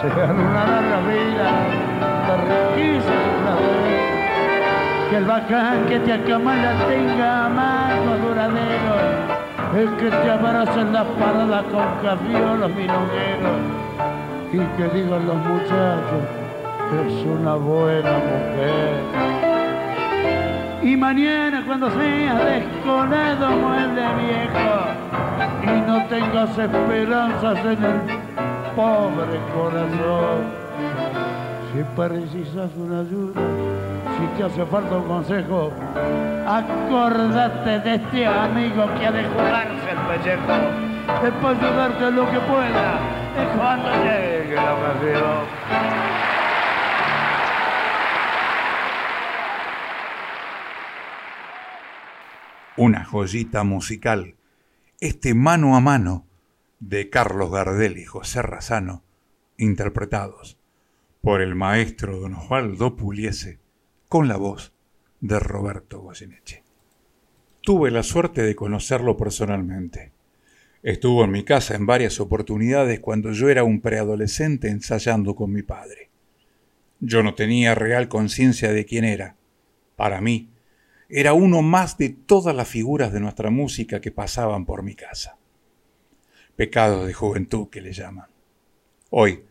sean 0.00 0.36
una 0.40 0.64
larga 0.66 0.98
vida 1.06 1.48
de 2.76 3.00
placer. 3.40 3.76
Que 5.10 5.16
el 5.16 5.24
bacán 5.26 5.86
que 5.86 6.00
te 6.00 6.12
acamala 6.12 6.72
tenga 6.88 7.46
amado 7.46 8.18
duradero, 8.18 8.94
el 9.76 9.90
que 9.96 10.10
te 10.10 10.30
abraza 10.30 10.80
en 10.80 10.92
la 10.92 11.04
parada 11.04 11.62
con 11.62 11.88
café 12.02 12.56
los 12.58 12.70
milongueros. 12.70 13.58
Y 14.52 14.58
que 14.76 14.88
digan 14.88 15.24
los 15.24 15.36
muchachos 15.36 16.24
que 16.90 16.96
es 17.08 17.26
una 17.26 17.54
buena 17.54 18.12
mujer 18.12 19.45
y 20.86 20.96
mañana 20.96 21.64
cuando 21.66 21.90
seas 21.90 22.44
descolado 22.44 23.50
mueble 23.50 24.02
viejo 24.22 24.76
y 25.64 25.80
no 25.80 26.04
tengas 26.06 26.56
esperanzas 26.56 27.58
en 27.58 27.84
el 27.84 28.00
pobre 28.76 29.40
corazón, 29.52 30.66
Si 31.72 31.82
precisas 31.96 32.70
una 32.76 33.00
ayuda, 33.00 33.40
si 34.16 34.26
te 34.36 34.44
hace 34.44 34.64
falta 34.66 34.96
un 34.96 35.08
consejo, 35.08 35.72
acordate 36.46 37.80
de 37.80 37.94
este 37.96 38.26
amigo 38.26 38.86
que 38.96 39.06
ha 39.06 39.12
de 39.12 39.24
jugarse 39.24 39.90
el 39.90 39.98
pellejo. 40.06 40.52
Es 41.26 41.32
para 41.42 41.58
ayudarte 41.58 42.10
lo 42.12 42.30
que 42.30 42.38
pueda, 42.40 43.00
es 43.42 43.48
cuando 43.58 43.88
llegue 44.04 44.54
la 44.54 44.74
ocasión. 44.74 46.15
Una 52.76 53.04
joyita 53.04 53.64
musical, 53.64 54.34
este 55.00 55.32
mano 55.34 55.76
a 55.76 55.80
mano 55.80 56.26
de 56.78 57.08
Carlos 57.08 57.50
Gardel 57.50 57.96
y 57.96 58.04
José 58.04 58.42
Razano, 58.42 59.02
interpretados 59.56 60.58
por 61.22 61.40
el 61.40 61.54
maestro 61.54 62.20
don 62.20 62.34
Osvaldo 62.34 62.94
Puliese, 62.94 63.58
con 64.08 64.28
la 64.28 64.36
voz 64.36 64.74
de 65.20 65.38
Roberto 65.40 66.00
Goyeneche. 66.00 66.64
Tuve 67.62 67.90
la 67.90 68.02
suerte 68.02 68.42
de 68.42 68.54
conocerlo 68.54 69.16
personalmente. 69.16 70.12
Estuvo 70.82 71.24
en 71.24 71.30
mi 71.30 71.44
casa 71.44 71.74
en 71.74 71.86
varias 71.86 72.20
oportunidades 72.20 73.00
cuando 73.00 73.32
yo 73.32 73.48
era 73.48 73.64
un 73.64 73.80
preadolescente 73.80 74.68
ensayando 74.68 75.34
con 75.34 75.50
mi 75.50 75.62
padre. 75.62 76.10
Yo 77.00 77.22
no 77.22 77.34
tenía 77.34 77.74
real 77.74 78.08
conciencia 78.08 78.70
de 78.70 78.84
quién 78.84 79.04
era. 79.04 79.36
Para 79.96 80.20
mí, 80.20 80.50
era 81.08 81.32
uno 81.32 81.62
más 81.62 81.98
de 81.98 82.08
todas 82.08 82.54
las 82.54 82.68
figuras 82.68 83.12
de 83.12 83.20
nuestra 83.20 83.50
música 83.50 84.00
que 84.00 84.10
pasaban 84.10 84.64
por 84.66 84.82
mi 84.82 84.94
casa. 84.94 85.36
Pecado 86.56 87.06
de 87.06 87.12
juventud 87.12 87.68
que 87.68 87.80
le 87.80 87.92
llaman. 87.92 88.26
Hoy, 89.10 89.44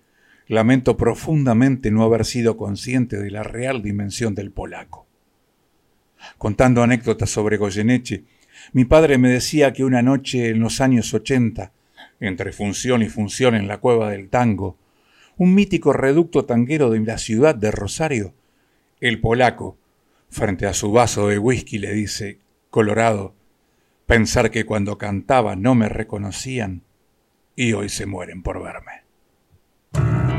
lamento 0.47 0.97
profundamente 0.97 1.91
no 1.91 2.03
haber 2.03 2.25
sido 2.25 2.57
consciente 2.57 3.17
de 3.17 3.31
la 3.31 3.43
real 3.43 3.81
dimensión 3.81 4.35
del 4.35 4.51
polaco. 4.51 5.05
Contando 6.37 6.83
anécdotas 6.83 7.29
sobre 7.29 7.57
Goyeneche, 7.57 8.23
mi 8.73 8.85
padre 8.85 9.17
me 9.17 9.29
decía 9.29 9.73
que 9.73 9.83
una 9.83 10.01
noche 10.01 10.49
en 10.49 10.59
los 10.59 10.81
años 10.81 11.13
ochenta, 11.13 11.71
entre 12.19 12.51
función 12.51 13.01
y 13.01 13.09
función 13.09 13.55
en 13.55 13.67
la 13.67 13.77
cueva 13.77 14.11
del 14.11 14.29
tango, 14.29 14.77
un 15.37 15.53
mítico 15.53 15.93
reducto 15.93 16.45
tanguero 16.45 16.89
de 16.89 16.99
la 17.01 17.17
ciudad 17.17 17.55
de 17.55 17.71
Rosario, 17.71 18.33
el 19.01 19.19
polaco, 19.19 19.77
frente 20.29 20.65
a 20.65 20.73
su 20.73 20.91
vaso 20.91 21.27
de 21.27 21.39
whisky 21.39 21.77
le 21.77 21.93
dice, 21.93 22.39
Colorado, 22.69 23.33
pensar 24.05 24.51
que 24.51 24.65
cuando 24.65 24.97
cantaba 24.97 25.55
no 25.55 25.75
me 25.75 25.89
reconocían 25.89 26.83
y 27.55 27.73
hoy 27.73 27.89
se 27.89 28.05
mueren 28.05 28.43
por 28.43 28.61
verme. 28.61 30.34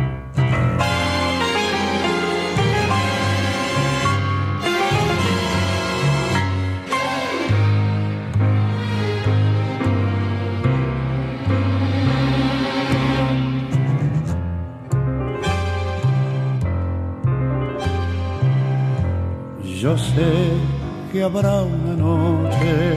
Yo 19.81 19.97
sé 19.99 20.53
que 21.13 21.23
habrá 21.23 21.63
una 21.63 21.93
noche 21.93 22.97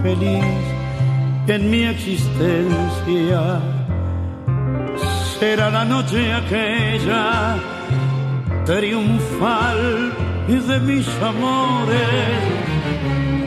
feliz 0.00 0.44
en 1.48 1.68
mi 1.68 1.82
existencia. 1.82 3.60
Será 5.40 5.70
la 5.70 5.84
noche 5.84 6.32
aquella 6.32 7.56
triunfal 8.64 10.12
de 10.46 10.80
mis 10.80 11.08
amores. 11.20 12.38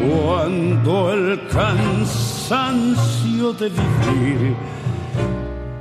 Cuando 0.02 1.14
el 1.14 1.48
cansancio 1.48 3.54
de 3.54 3.70
vivir 3.70 4.56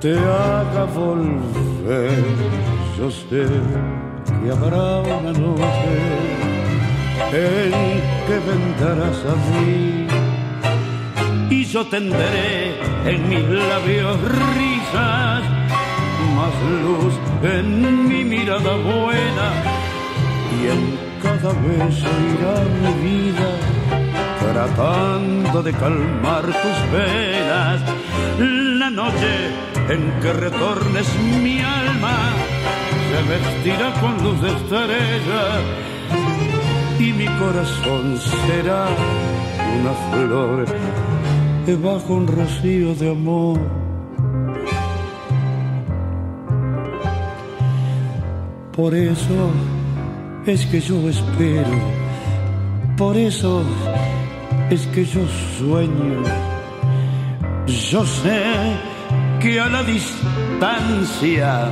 te 0.01 0.17
haga 0.17 0.85
volver, 0.85 2.25
yo 2.97 3.11
sé 3.11 4.08
y 4.45 4.51
habrá 4.51 4.99
una 5.01 5.33
noche 5.33 5.95
en 7.33 7.73
que 8.27 8.39
vendrás 8.49 9.19
a 9.25 9.35
mí 9.51 10.07
y 11.51 11.65
yo 11.65 11.85
tendré 11.87 12.79
en 13.07 13.29
mis 13.29 13.43
labios 13.43 14.17
risas, 14.57 15.43
más 16.37 16.55
luz 16.85 17.15
en 17.43 18.09
mi 18.09 18.25
mirada 18.25 18.77
buena 18.77 19.49
y 20.57 20.69
en 20.69 20.99
cada 21.23 21.53
beso 21.53 22.09
irá 22.33 22.55
mi 22.83 22.93
vida 23.09 23.51
tratando 24.41 25.63
de 25.63 25.73
calmar 25.73 26.45
tus 26.45 26.79
penas. 26.93 27.81
La 28.39 28.91
noche 28.91 29.33
en 29.89 30.11
que 30.21 30.33
retornes 30.33 31.09
mi 31.43 31.61
alma 31.61 32.17
se 33.09 33.23
vestirá 33.33 33.93
con 34.01 34.23
luz 34.23 34.41
de 34.43 34.49
estrella 34.49 35.43
y 36.99 37.13
mi 37.13 37.27
corazón 37.27 38.19
será 38.47 38.87
una 39.81 39.93
flor 40.11 40.67
bajo 41.77 42.15
un 42.15 42.27
rocío 42.27 42.95
de 42.95 43.11
amor. 43.11 43.59
Por 48.73 48.95
eso 48.95 49.51
es 50.47 50.65
que 50.67 50.81
yo 50.81 51.09
espero, 51.09 51.69
por 52.97 53.17
eso 53.17 53.63
es 54.71 54.87
que 54.87 55.05
yo 55.05 55.21
sueño. 55.59 56.23
Yo 57.67 58.05
sé 58.05 58.43
que 59.41 59.61
a 59.61 59.69
la 59.69 59.83
distancia 59.83 61.71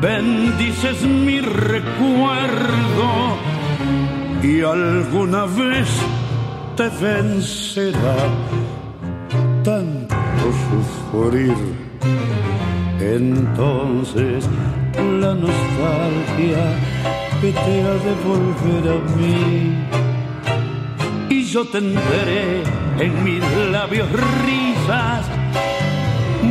bendices 0.00 1.02
mi 1.02 1.40
recuerdo 1.40 3.36
y 4.42 4.60
alguna 4.62 5.46
vez 5.46 5.88
te 6.76 6.88
vencerá 6.88 8.16
tanto 9.62 10.14
sufrir. 10.64 11.54
Entonces 13.00 14.48
la 14.96 15.34
nostalgia 15.34 16.64
que 17.40 17.52
te 17.52 17.82
ha 17.82 17.94
de 18.06 18.14
volver 18.24 18.84
a 18.88 18.98
mí 19.16 19.74
y 21.28 21.44
yo 21.44 21.64
tendré 21.66 22.62
en 22.98 23.24
mis 23.24 23.42
labios 23.70 24.08
risas 24.46 25.26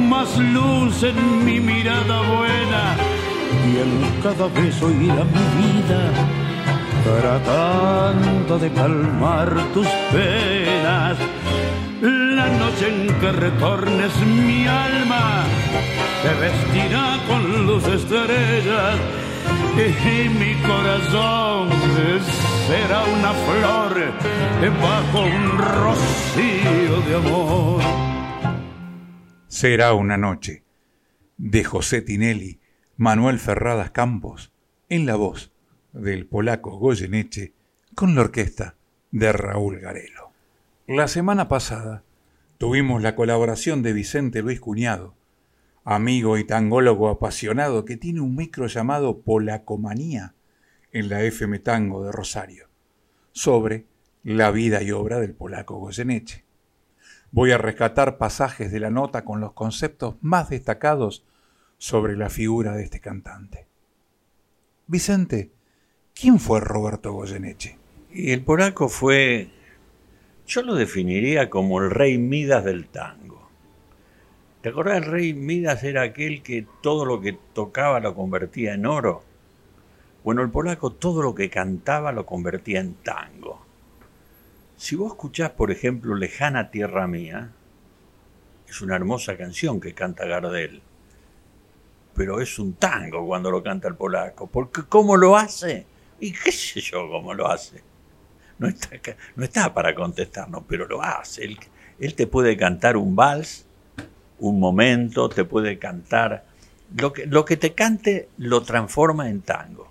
más 0.10 0.38
luz 0.38 1.03
en 1.03 1.45
mi 1.45 1.60
mirada 1.60 2.21
buena 2.21 3.12
y 3.68 3.78
en 3.78 4.22
cada 4.22 4.48
beso 4.48 4.89
irá 4.92 5.24
mi 5.24 5.46
vida 5.62 6.02
tratando 7.04 8.58
de 8.60 8.72
calmar 8.72 9.54
tus 9.74 9.88
penas. 10.12 11.18
La 12.02 12.50
noche 12.50 12.88
en 12.89 13.20
que 13.20 13.32
retornes 13.32 14.16
mi 14.26 14.68
alma 14.68 15.44
se 16.22 16.34
vestirá 16.36 17.20
con 17.28 17.68
luz 17.68 17.86
estrellas 17.88 18.98
y 19.76 20.30
mi 20.30 20.54
corazón 20.62 21.70
será 22.68 23.04
una 23.04 23.34
flor 23.34 24.13
bajo 24.82 25.22
un 25.24 25.58
rocío 25.58 27.02
de 27.08 27.16
amor. 27.16 27.82
Será 29.48 29.94
una 29.94 30.18
noche 30.18 30.63
de 31.38 31.63
José 31.63 32.02
Tinelli 32.02 32.62
Manuel 32.97 33.39
Ferradas 33.39 33.89
Campos 33.89 34.51
en 34.88 35.08
la 35.08 35.15
voz 35.15 35.51
del 35.93 36.27
polaco 36.27 36.77
Goyeneche 36.77 37.51
con 37.95 38.13
la 38.13 38.21
orquesta 38.21 38.75
de 39.10 39.34
Raúl 39.34 39.79
Garelo. 39.79 40.29
La 40.86 41.08
semana 41.08 41.47
pasada 41.47 42.03
tuvimos 42.60 43.01
la 43.01 43.15
colaboración 43.15 43.82
de 43.82 43.93
Vicente 43.93 44.43
Luis 44.43 44.60
Cuñado, 44.60 45.15
amigo 45.84 46.38
y 46.38 46.43
tangólogo 46.43 47.10
apasionado 47.10 47.84
que 47.84 47.97
tiene 47.97 48.21
un 48.21 48.36
micro 48.36 48.67
llamado 48.67 49.21
Polacomanía 49.21 50.36
en 50.91 51.10
la 51.10 51.23
FM 51.23 51.58
Tango 51.60 52.06
de 52.06 52.12
Rosario, 52.12 52.67
sobre 53.32 53.88
la 54.23 54.51
vida 54.51 54.84
y 54.84 54.91
obra 54.91 55.19
del 55.19 55.34
polaco 55.34 55.77
Goyeneche. 55.77 56.45
Voy 57.32 57.49
a 57.53 57.58
rescatar 57.58 58.19
pasajes 58.19 58.71
de 58.71 58.79
la 58.79 58.91
nota 58.91 59.25
con 59.25 59.41
los 59.41 59.53
conceptos 59.53 60.17
más 60.21 60.51
destacados 60.51 61.25
sobre 61.84 62.15
la 62.15 62.30
figura 62.30 62.78
de 62.78 62.84
este 62.86 63.02
cantante. 63.02 63.67
Vicente, 64.88 65.52
¿quién 66.15 66.39
fue 66.39 66.62
Roberto 66.62 67.12
Goyeneche? 67.12 67.78
Y 68.10 68.32
el 68.32 68.41
polaco 68.41 68.88
fue, 68.88 69.50
yo 70.48 70.62
lo 70.62 70.76
definiría 70.76 71.50
como 71.50 71.82
el 71.82 71.91
rey 71.91 72.17
Midas 72.17 72.63
del 72.63 72.88
tango. 72.88 73.50
¿Te 74.62 74.69
acordás? 74.69 75.00
El 75.00 75.12
rey 75.12 75.34
Midas 75.34 75.84
era 75.84 76.04
aquel 76.04 76.41
que 76.41 76.65
todo 76.82 77.04
lo 77.04 77.19
que 77.19 77.38
tocaba 77.52 78.00
lo 78.00 78.15
convertía 78.15 78.76
en 78.76 78.86
oro. 78.86 79.26
Bueno, 80.24 80.41
el 80.41 80.52
polaco 80.52 80.93
todo 80.93 81.22
lo 81.22 81.36
que 81.36 81.50
cantaba 81.50 82.13
lo 82.13 82.26
convertía 82.26 82.80
en 82.80 82.93
tango. 82.93 83.62
Si 84.78 84.96
vos 84.96 85.12
escuchás, 85.12 85.50
por 85.52 85.69
ejemplo, 85.69 86.15
Lejana 86.15 86.72
Tierra 86.72 87.08
Mía, 87.08 87.52
es 88.69 88.82
una 88.82 88.96
hermosa 88.96 89.36
canción 89.36 89.82
que 89.82 89.93
canta 89.93 90.26
Gardel, 90.26 90.82
pero 92.15 92.39
es 92.39 92.60
un 92.60 92.73
tango 92.73 93.26
cuando 93.26 93.49
lo 93.49 93.63
canta 93.63 93.88
el 93.88 93.95
polaco, 93.95 94.47
porque 94.47 94.84
¿cómo 94.88 95.17
lo 95.17 95.36
hace? 95.38 95.86
Y 96.19 96.32
qué 96.32 96.52
sé 96.52 96.82
yo 96.82 97.10
cómo 97.10 97.34
lo 97.34 97.47
hace. 97.47 97.82
No 98.60 98.67
está, 98.67 98.89
no 99.36 99.43
está 99.43 99.73
para 99.73 99.95
contestarnos, 99.95 100.63
pero 100.67 100.88
lo 100.88 101.02
hace. 101.02 101.43
Él, 101.43 101.60
él 101.99 102.15
te 102.15 102.28
puede 102.28 102.56
cantar 102.56 102.97
un 102.97 103.15
vals, 103.15 103.65
un 104.39 104.60
momento, 104.60 105.30
te 105.30 105.43
puede 105.43 105.80
cantar. 105.80 106.45
Lo 106.95 107.12
que, 107.12 107.26
lo 107.26 107.45
que 107.45 107.58
te 107.58 107.73
cante 107.73 108.30
lo 108.38 108.62
transforma 108.62 109.30
en 109.30 109.41
tango. 109.41 109.89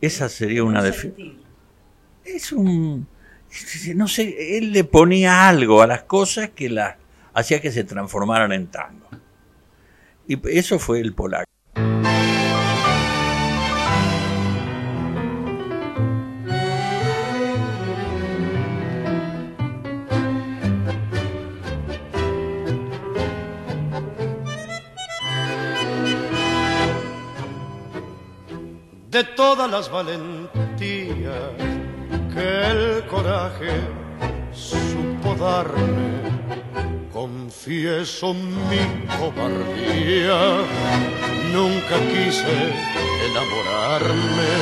Esa 0.00 0.28
sería 0.28 0.64
una 0.64 0.82
definición. 0.82 1.38
Es 2.24 2.52
un. 2.52 3.06
No 3.94 4.08
sé, 4.08 4.58
él 4.58 4.72
le 4.72 4.84
ponía 4.84 5.48
algo 5.48 5.80
a 5.80 5.86
las 5.86 6.02
cosas 6.02 6.50
que 6.50 6.68
las 6.68 6.96
hacía 7.32 7.60
que 7.60 7.72
se 7.72 7.84
transformaran 7.84 8.52
en 8.52 8.66
tango. 8.66 9.08
Y 10.28 10.38
eso 10.56 10.78
fue 10.78 11.00
el 11.00 11.14
polaco. 11.14 11.48
de 29.10 29.24
todas 29.24 29.68
las 29.68 29.90
valentías 29.90 31.50
que 32.32 32.70
el 32.70 33.06
coraje 33.06 33.80
supo 34.52 35.34
darme. 35.34 36.37
Confieso 37.48 38.34
mi 38.34 39.06
cobardía, 39.16 40.38
nunca 41.50 41.96
quise 42.12 42.56
enamorarme. 43.30 44.52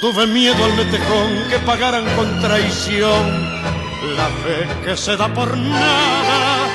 Tuve 0.00 0.26
miedo 0.26 0.56
al 0.64 0.74
metejón 0.74 1.48
que 1.48 1.60
pagaran 1.60 2.04
con 2.16 2.40
traición 2.40 3.22
la 4.16 4.26
fe 4.42 4.66
que 4.84 4.96
se 4.96 5.16
da 5.16 5.32
por 5.32 5.56
nada. 5.56 6.66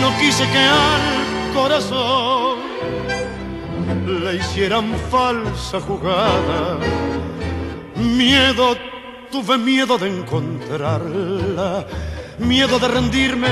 No 0.00 0.10
quise 0.18 0.42
que 0.50 0.58
al 0.58 1.54
corazón 1.54 2.58
le 4.24 4.34
hicieran 4.34 4.96
falsa 5.12 5.80
jugada. 5.80 6.78
Miedo, 7.94 8.76
tuve 9.30 9.56
miedo 9.58 9.96
de 9.96 10.08
encontrarla, 10.08 11.86
miedo 12.38 12.78
de 12.78 12.88
rendirme 12.88 13.48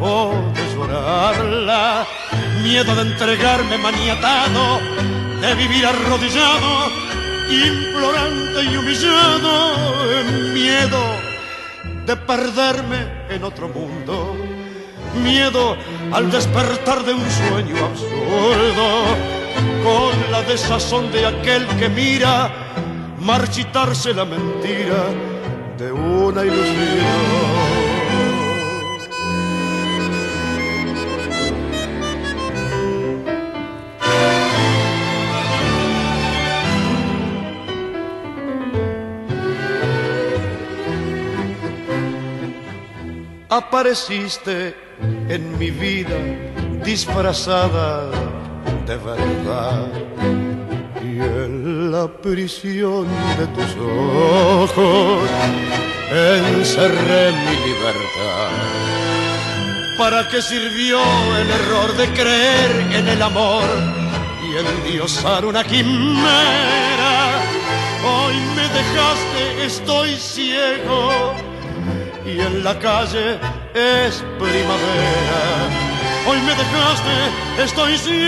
o 0.00 0.32
de 0.54 0.74
llorarla, 0.74 2.06
miedo 2.62 2.94
de 2.94 3.02
entregarme 3.02 3.78
maniatado, 3.78 4.80
de 5.40 5.54
vivir 5.54 5.86
arrodillado, 5.86 6.90
implorante 7.50 8.64
y 8.64 8.76
humillado, 8.76 10.14
miedo 10.52 11.32
de 12.06 12.16
perderme 12.16 13.26
en 13.30 13.44
otro 13.44 13.68
mundo. 13.68 14.36
Miedo 15.22 15.76
al 16.10 16.30
despertar 16.30 17.04
de 17.04 17.12
un 17.12 17.30
sueño 17.30 17.76
absurdo 17.84 19.04
con 19.84 20.32
la 20.32 20.42
desazón 20.42 21.12
de 21.12 21.26
aquel 21.26 21.66
que 21.78 21.90
mira 21.90 22.50
marchitarse 23.20 24.14
la 24.14 24.24
mentira 24.24 25.04
de 25.76 25.92
una 25.92 26.44
ilusión. 26.44 27.61
Apareciste 43.52 44.74
en 45.28 45.58
mi 45.58 45.70
vida 45.70 46.16
disfrazada 46.82 48.10
de 48.86 48.96
verdad. 48.96 49.88
Y 51.04 51.20
en 51.20 51.92
la 51.92 52.08
prisión 52.08 53.06
de 53.38 53.46
tus 53.48 53.76
ojos 53.76 55.28
encerré 56.10 57.32
mi 57.32 57.56
libertad. 57.68 58.52
¿Para 59.98 60.26
qué 60.28 60.40
sirvió 60.40 61.02
el 61.36 61.50
error 61.50 61.94
de 61.98 62.08
creer 62.14 62.70
en 62.94 63.06
el 63.06 63.20
amor 63.20 63.64
y 64.46 64.56
endiosar 64.56 65.44
una 65.44 65.62
quimera? 65.62 67.38
Hoy 68.02 68.34
me 68.56 68.62
dejaste, 68.62 69.66
estoy 69.66 70.16
ciego 70.16 71.51
y 72.34 72.40
en 72.40 72.64
la 72.64 72.78
calle 72.78 73.38
es 73.74 74.24
primavera 74.38 75.92
hoy 76.26 76.38
me 76.40 76.54
dejaste, 76.54 77.30
estoy 77.62 77.96
ciego 77.98 78.18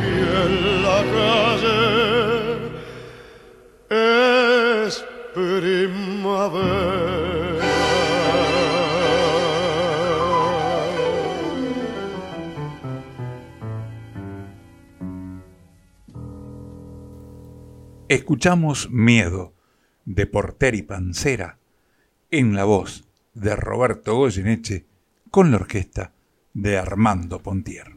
y 0.00 0.08
en 0.42 0.82
la 0.82 1.00
calle 1.16 1.80
es 4.86 5.04
primavera. 5.34 6.84
Escuchamos 18.08 18.88
Miedo 18.90 19.53
de 20.04 20.26
Porter 20.26 20.74
y 20.74 20.82
Pancera 20.82 21.58
en 22.30 22.54
la 22.54 22.64
voz 22.64 23.04
de 23.34 23.56
Roberto 23.56 24.16
Goyeneche 24.16 24.84
con 25.30 25.50
la 25.50 25.56
orquesta 25.56 26.12
de 26.52 26.78
Armando 26.78 27.40
Pontier. 27.40 27.92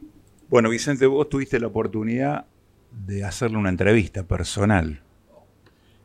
Bueno, 0.48 0.70
Vicente, 0.70 1.06
vos 1.06 1.28
tuviste 1.28 1.60
la 1.60 1.68
oportunidad 1.68 2.46
de 2.90 3.24
hacerle 3.24 3.58
una 3.58 3.68
entrevista 3.68 4.24
personal 4.24 5.02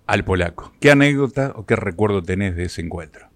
al 0.06 0.26
polaco. 0.26 0.74
¿Qué 0.80 0.92
anécdota 0.92 1.54
o 1.56 1.66
qué 1.66 1.76
recuerdo 1.76 2.22
tenés 2.22 2.56
de 2.56 2.66
ese 2.66 2.82
encuentro? 2.82 3.30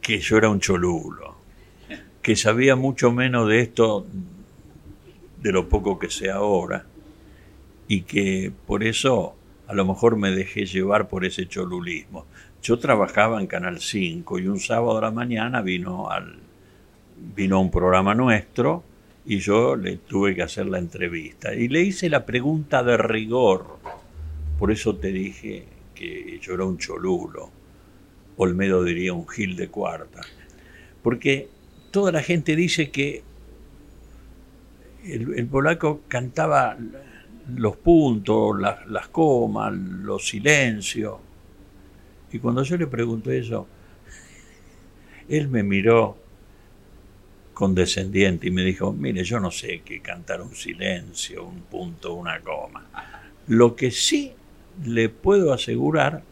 Que 0.00 0.20
yo 0.20 0.36
era 0.36 0.48
un 0.48 0.60
cholulo, 0.60 1.36
que 2.22 2.36
sabía 2.36 2.76
mucho 2.76 3.10
menos 3.12 3.48
de 3.48 3.60
esto 3.60 4.06
de 5.42 5.52
lo 5.52 5.68
poco 5.68 5.98
que 5.98 6.10
sé 6.10 6.30
ahora 6.30 6.86
y 7.88 8.02
que 8.02 8.52
por 8.66 8.84
eso 8.84 9.34
a 9.70 9.74
lo 9.74 9.84
mejor 9.84 10.16
me 10.16 10.32
dejé 10.32 10.66
llevar 10.66 11.08
por 11.08 11.24
ese 11.24 11.46
cholulismo. 11.46 12.26
Yo 12.60 12.80
trabajaba 12.80 13.40
en 13.40 13.46
Canal 13.46 13.78
5 13.78 14.40
y 14.40 14.48
un 14.48 14.58
sábado 14.58 14.98
a 14.98 15.02
la 15.02 15.10
mañana 15.12 15.62
vino, 15.62 16.10
al, 16.10 16.40
vino 17.36 17.60
un 17.60 17.70
programa 17.70 18.12
nuestro 18.16 18.82
y 19.24 19.38
yo 19.38 19.76
le 19.76 19.98
tuve 19.98 20.34
que 20.34 20.42
hacer 20.42 20.66
la 20.66 20.78
entrevista. 20.78 21.54
Y 21.54 21.68
le 21.68 21.82
hice 21.82 22.08
la 22.08 22.26
pregunta 22.26 22.82
de 22.82 22.96
rigor. 22.96 23.78
Por 24.58 24.72
eso 24.72 24.96
te 24.96 25.12
dije 25.12 25.66
que 25.94 26.40
yo 26.42 26.54
era 26.54 26.64
un 26.64 26.76
cholulo. 26.76 27.50
Olmedo 28.38 28.82
diría 28.82 29.12
un 29.12 29.28
gil 29.28 29.54
de 29.54 29.68
cuarta. 29.68 30.22
Porque 31.00 31.48
toda 31.92 32.10
la 32.10 32.24
gente 32.24 32.56
dice 32.56 32.90
que 32.90 33.22
el, 35.04 35.46
polaco 35.46 36.00
cantaba 36.08 36.76
los 37.56 37.76
puntos, 37.76 38.58
las, 38.60 39.08
comas, 39.08 39.72
los 39.72 40.26
silencios 40.26 41.18
y 42.32 42.38
cuando 42.38 42.62
yo 42.62 42.76
le 42.76 42.86
pregunté 42.86 43.38
eso, 43.38 43.66
él 45.28 45.48
me 45.48 45.62
miró 45.62 46.16
condescendiente 47.54 48.48
y 48.48 48.50
me 48.50 48.62
dijo, 48.62 48.92
mire, 48.92 49.22
yo 49.24 49.38
no 49.38 49.50
sé 49.50 49.82
qué 49.84 50.00
cantar 50.00 50.40
un 50.40 50.54
silencio, 50.54 51.44
un 51.44 51.60
punto, 51.62 52.14
una 52.14 52.40
coma. 52.40 52.88
Lo 53.48 53.76
que 53.76 53.90
sí 53.90 54.32
le 54.84 55.08
puedo 55.08 55.52
asegurar 55.52 56.22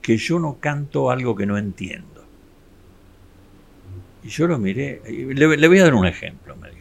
que 0.00 0.16
yo 0.16 0.38
no 0.38 0.58
canto 0.58 1.10
algo 1.10 1.36
que 1.36 1.46
no 1.46 1.58
entiendo. 1.58 2.24
Y 4.22 4.28
yo 4.28 4.46
lo 4.46 4.58
miré, 4.58 5.02
le, 5.06 5.56
le 5.56 5.68
voy 5.68 5.78
a 5.80 5.84
dar 5.84 5.94
un 5.94 6.06
ejemplo, 6.06 6.56
me 6.56 6.70
dijo. 6.70 6.79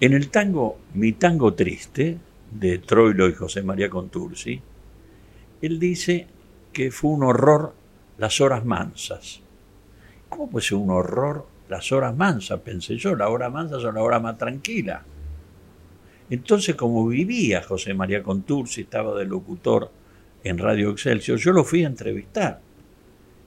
En 0.00 0.14
el 0.14 0.30
tango, 0.30 0.78
mi 0.94 1.12
tango 1.12 1.52
triste, 1.52 2.16
de 2.50 2.78
Troilo 2.78 3.28
y 3.28 3.34
José 3.34 3.62
María 3.62 3.90
Contursi, 3.90 4.60
él 5.60 5.78
dice 5.78 6.26
que 6.72 6.90
fue 6.90 7.10
un 7.10 7.22
horror 7.22 7.74
las 8.16 8.40
horas 8.40 8.64
mansas. 8.64 9.40
¿Cómo 10.28 10.48
puede 10.48 10.66
ser 10.66 10.78
un 10.78 10.90
horror 10.90 11.46
las 11.68 11.92
horas 11.92 12.16
mansas? 12.16 12.60
Pensé 12.60 12.96
yo, 12.96 13.14
la 13.14 13.28
hora 13.28 13.50
mansa 13.50 13.78
son 13.78 13.94
la 13.94 14.02
hora 14.02 14.18
más 14.18 14.38
tranquila. 14.38 15.04
Entonces, 16.30 16.76
como 16.76 17.06
vivía 17.06 17.62
José 17.62 17.92
María 17.92 18.22
Contursi, 18.22 18.82
estaba 18.82 19.18
de 19.18 19.26
locutor 19.26 19.90
en 20.42 20.56
Radio 20.56 20.90
Excelsior, 20.90 21.38
yo 21.38 21.52
lo 21.52 21.62
fui 21.62 21.84
a 21.84 21.88
entrevistar. 21.88 22.60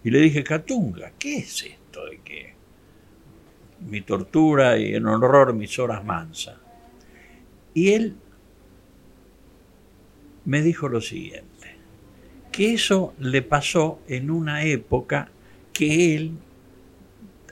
Y 0.03 0.11
le 0.11 0.19
dije, 0.19 0.43
Catunga, 0.43 1.13
¿qué 1.17 1.37
es 1.37 1.63
esto 1.63 2.05
de 2.05 2.19
que 2.19 2.52
mi 3.87 4.01
tortura 4.01 4.77
y 4.77 4.95
en 4.95 5.05
horror 5.05 5.53
mis 5.53 5.77
horas 5.79 6.03
mansas? 6.03 6.57
Y 7.73 7.93
él 7.93 8.15
me 10.45 10.61
dijo 10.61 10.89
lo 10.89 11.01
siguiente, 11.01 11.77
que 12.51 12.73
eso 12.73 13.13
le 13.19 13.41
pasó 13.41 13.99
en 14.07 14.29
una 14.29 14.63
época 14.63 15.29
que 15.71 16.15
él 16.15 16.37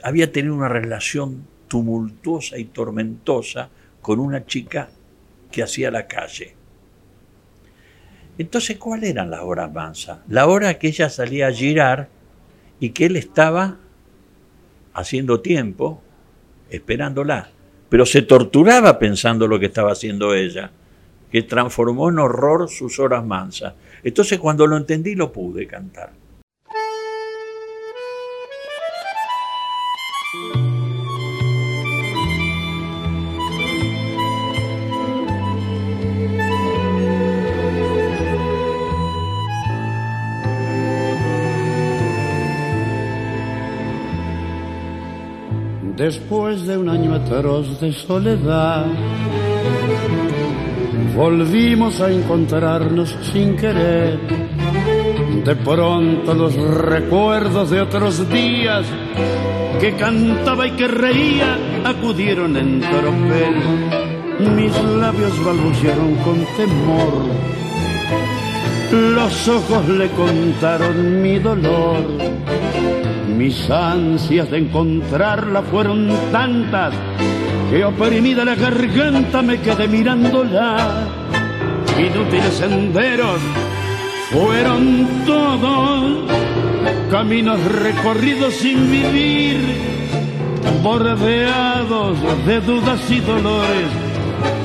había 0.02 0.30
tenido 0.30 0.54
una 0.54 0.68
relación 0.68 1.46
tumultuosa 1.68 2.58
y 2.58 2.66
tormentosa 2.66 3.70
con 4.00 4.20
una 4.20 4.44
chica 4.46 4.90
que 5.50 5.62
hacía 5.62 5.90
la 5.90 6.06
calle. 6.06 6.54
Entonces, 8.38 8.78
¿cuáles 8.78 9.10
eran 9.10 9.30
las 9.30 9.40
horas 9.40 9.72
mansas? 9.72 10.20
La 10.28 10.46
hora 10.46 10.78
que 10.78 10.88
ella 10.88 11.08
salía 11.08 11.48
a 11.48 11.52
girar 11.52 12.08
y 12.80 12.90
que 12.90 13.06
él 13.06 13.16
estaba 13.16 13.78
haciendo 14.94 15.40
tiempo, 15.40 16.02
esperándola, 16.74 17.48
pero 17.88 18.06
se 18.06 18.22
torturaba 18.22 18.98
pensando 18.98 19.46
lo 19.46 19.58
que 19.60 19.66
estaba 19.66 19.92
haciendo 19.92 20.34
ella 20.34 20.70
que 21.30 21.42
transformó 21.42 22.10
en 22.10 22.18
horror 22.18 22.68
sus 22.68 22.98
horas 22.98 23.24
mansas. 23.24 23.72
Entonces 24.04 24.38
cuando 24.38 24.66
lo 24.66 24.76
entendí 24.76 25.14
lo 25.14 25.32
pude 25.32 25.66
cantar. 25.66 26.10
Después 46.02 46.66
de 46.66 46.76
un 46.76 46.88
año 46.88 47.14
atroz 47.14 47.78
de 47.78 47.92
soledad, 47.92 48.86
volvimos 51.14 52.00
a 52.00 52.10
encontrarnos 52.10 53.16
sin 53.32 53.54
querer. 53.54 54.18
De 55.44 55.54
pronto 55.54 56.34
los 56.34 56.56
recuerdos 56.56 57.70
de 57.70 57.82
otros 57.82 58.28
días 58.28 58.84
que 59.80 59.94
cantaba 59.94 60.66
y 60.66 60.72
que 60.72 60.88
reía 60.88 61.56
acudieron 61.84 62.56
en 62.56 62.80
tropel. 62.80 64.56
Mis 64.56 64.82
labios 64.82 65.44
balbucearon 65.44 66.16
con 66.16 66.44
temor. 66.56 67.12
Los 68.90 69.48
ojos 69.48 69.88
le 69.88 70.10
contaron 70.10 71.22
mi 71.22 71.38
dolor. 71.38 72.41
Mis 73.36 73.70
ansias 73.70 74.50
de 74.50 74.58
encontrarla 74.58 75.62
fueron 75.62 76.08
tantas 76.30 76.94
que 77.70 77.84
oprimida 77.84 78.44
la 78.44 78.54
garganta 78.54 79.40
me 79.42 79.58
quedé 79.60 79.88
mirándola. 79.88 81.08
Inútiles 81.98 82.54
senderos 82.54 83.40
fueron 84.30 85.08
todos, 85.26 86.30
caminos 87.10 87.60
recorridos 87.64 88.54
sin 88.54 88.90
vivir, 88.90 89.58
bordeados 90.82 92.18
de 92.46 92.60
dudas 92.60 93.10
y 93.10 93.20
dolores, 93.20 93.88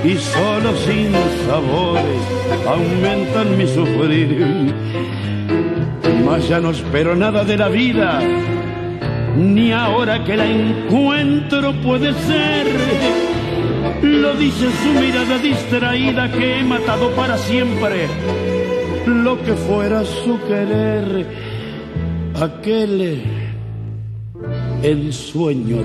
y 0.04 0.16
solo 0.16 0.76
sin 0.86 1.14
sabores 1.48 2.22
aumentan 2.68 3.58
mi 3.58 3.68
sufrir. 3.68 4.74
Mas 6.26 6.48
ya 6.50 6.60
no 6.60 6.72
espero 6.72 7.16
nada 7.16 7.46
de 7.46 7.58
la 7.58 7.70
vida 7.70 8.20
ni 9.38 9.72
ahora 9.72 10.24
que 10.24 10.36
la 10.36 10.46
encuentro 10.46 11.74
puede 11.82 12.14
ser. 12.14 12.68
Lo 14.02 14.34
dice 14.36 14.68
su 14.84 15.00
mirada 15.00 15.38
distraída 15.38 16.32
que 16.32 16.60
he 16.60 16.64
matado 16.64 17.12
para 17.12 17.38
siempre 17.38 18.08
lo 19.08 19.42
que 19.42 19.54
fuera 19.54 20.04
su 20.04 20.38
querer, 20.48 21.26
aquel 22.36 23.24
ensueño 24.84 25.78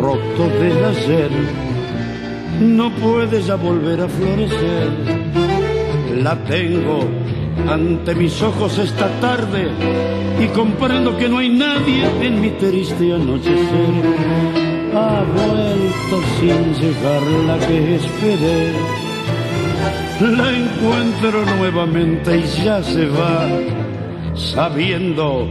roto 0.00 0.48
del 0.60 0.84
ayer 0.84 1.30
no 2.60 2.90
puede 2.96 3.42
ya 3.42 3.56
volver 3.56 4.02
a 4.02 4.08
florecer. 4.08 4.88
La 6.22 6.36
tengo 6.44 7.00
ante 7.68 8.14
mis 8.14 8.40
ojos 8.42 8.78
esta 8.78 9.08
tarde 9.20 9.70
y 10.40 10.46
comprendo 10.48 11.16
que 11.16 11.28
no 11.28 11.38
hay 11.38 11.48
nadie 11.48 12.04
en 12.20 12.40
mi 12.40 12.50
triste 12.50 13.12
anochecer. 13.12 13.94
Ha 14.94 15.24
vuelto 15.34 16.22
sin 16.38 16.74
llegar 16.74 17.22
la 17.46 17.58
que 17.66 17.96
esperé. 17.96 18.72
La 20.20 20.50
encuentro 20.50 21.44
nuevamente 21.58 22.38
y 22.38 22.64
ya 22.64 22.82
se 22.82 23.06
va, 23.06 23.46
sabiendo 24.34 25.46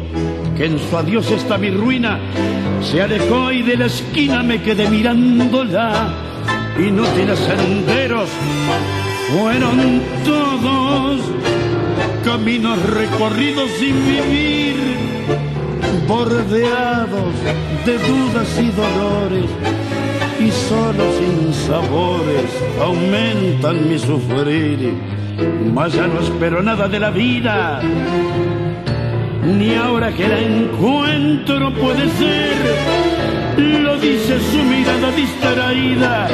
que 0.57 0.65
en 0.65 0.79
su 0.79 0.97
adiós 0.97 1.29
está 1.29 1.57
mi 1.57 1.69
ruina. 1.69 2.19
Se 2.81 3.01
alejó 3.01 3.51
y 3.51 3.61
de 3.61 3.77
la 3.77 3.85
esquina 3.85 4.41
me 4.41 4.61
quedé 4.61 4.89
mirándola. 4.89 6.13
Inútiles 6.79 7.39
senderos 7.39 8.29
fueron 9.29 10.01
todos 10.25 11.21
caminos 12.25 12.81
recorridos 12.89 13.69
sin 13.79 13.95
vivir, 14.03 14.75
bordeados 16.07 17.33
de 17.85 17.97
dudas 17.99 18.59
y 18.59 18.71
dolores, 18.71 19.49
y 20.39 20.49
solo 20.51 21.03
sin 21.19 21.53
sabores 21.53 22.49
aumentan 22.81 23.87
mi 23.87 23.99
sufrir. 23.99 24.93
Mas 25.71 25.93
ya 25.93 26.07
no 26.07 26.19
espero 26.19 26.63
nada 26.63 26.87
de 26.87 26.99
la 26.99 27.11
vida, 27.11 27.81
ni 29.43 29.75
ahora 29.75 30.11
que 30.11 30.27
la 30.27 30.39
encuentro 30.39 31.71
puede 31.75 32.09
ser. 32.09 32.55
Lo 33.57 33.97
dice 33.97 34.39
su 34.51 34.63
mirada 34.63 35.11
distraída, 35.11 36.27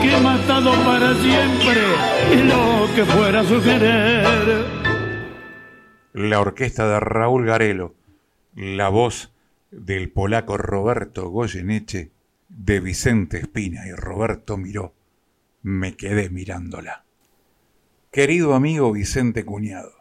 que 0.00 0.14
he 0.14 0.20
matado 0.20 0.70
para 0.84 1.12
siempre 1.14 1.82
lo 2.46 2.94
que 2.94 3.04
fuera 3.04 3.42
su 3.42 3.60
querer 3.60 4.87
la 6.18 6.40
orquesta 6.40 6.88
de 6.88 6.98
Raúl 6.98 7.46
Garelo, 7.46 7.94
la 8.56 8.88
voz 8.88 9.32
del 9.70 10.10
polaco 10.10 10.56
Roberto 10.56 11.30
Goyeneche, 11.30 12.10
de 12.48 12.80
Vicente 12.80 13.38
Espina 13.38 13.86
y 13.86 13.92
Roberto 13.92 14.56
Miró. 14.56 14.94
Me 15.62 15.94
quedé 15.96 16.28
mirándola. 16.28 17.04
Querido 18.10 18.54
amigo 18.54 18.90
Vicente 18.90 19.44
Cuñado, 19.44 19.92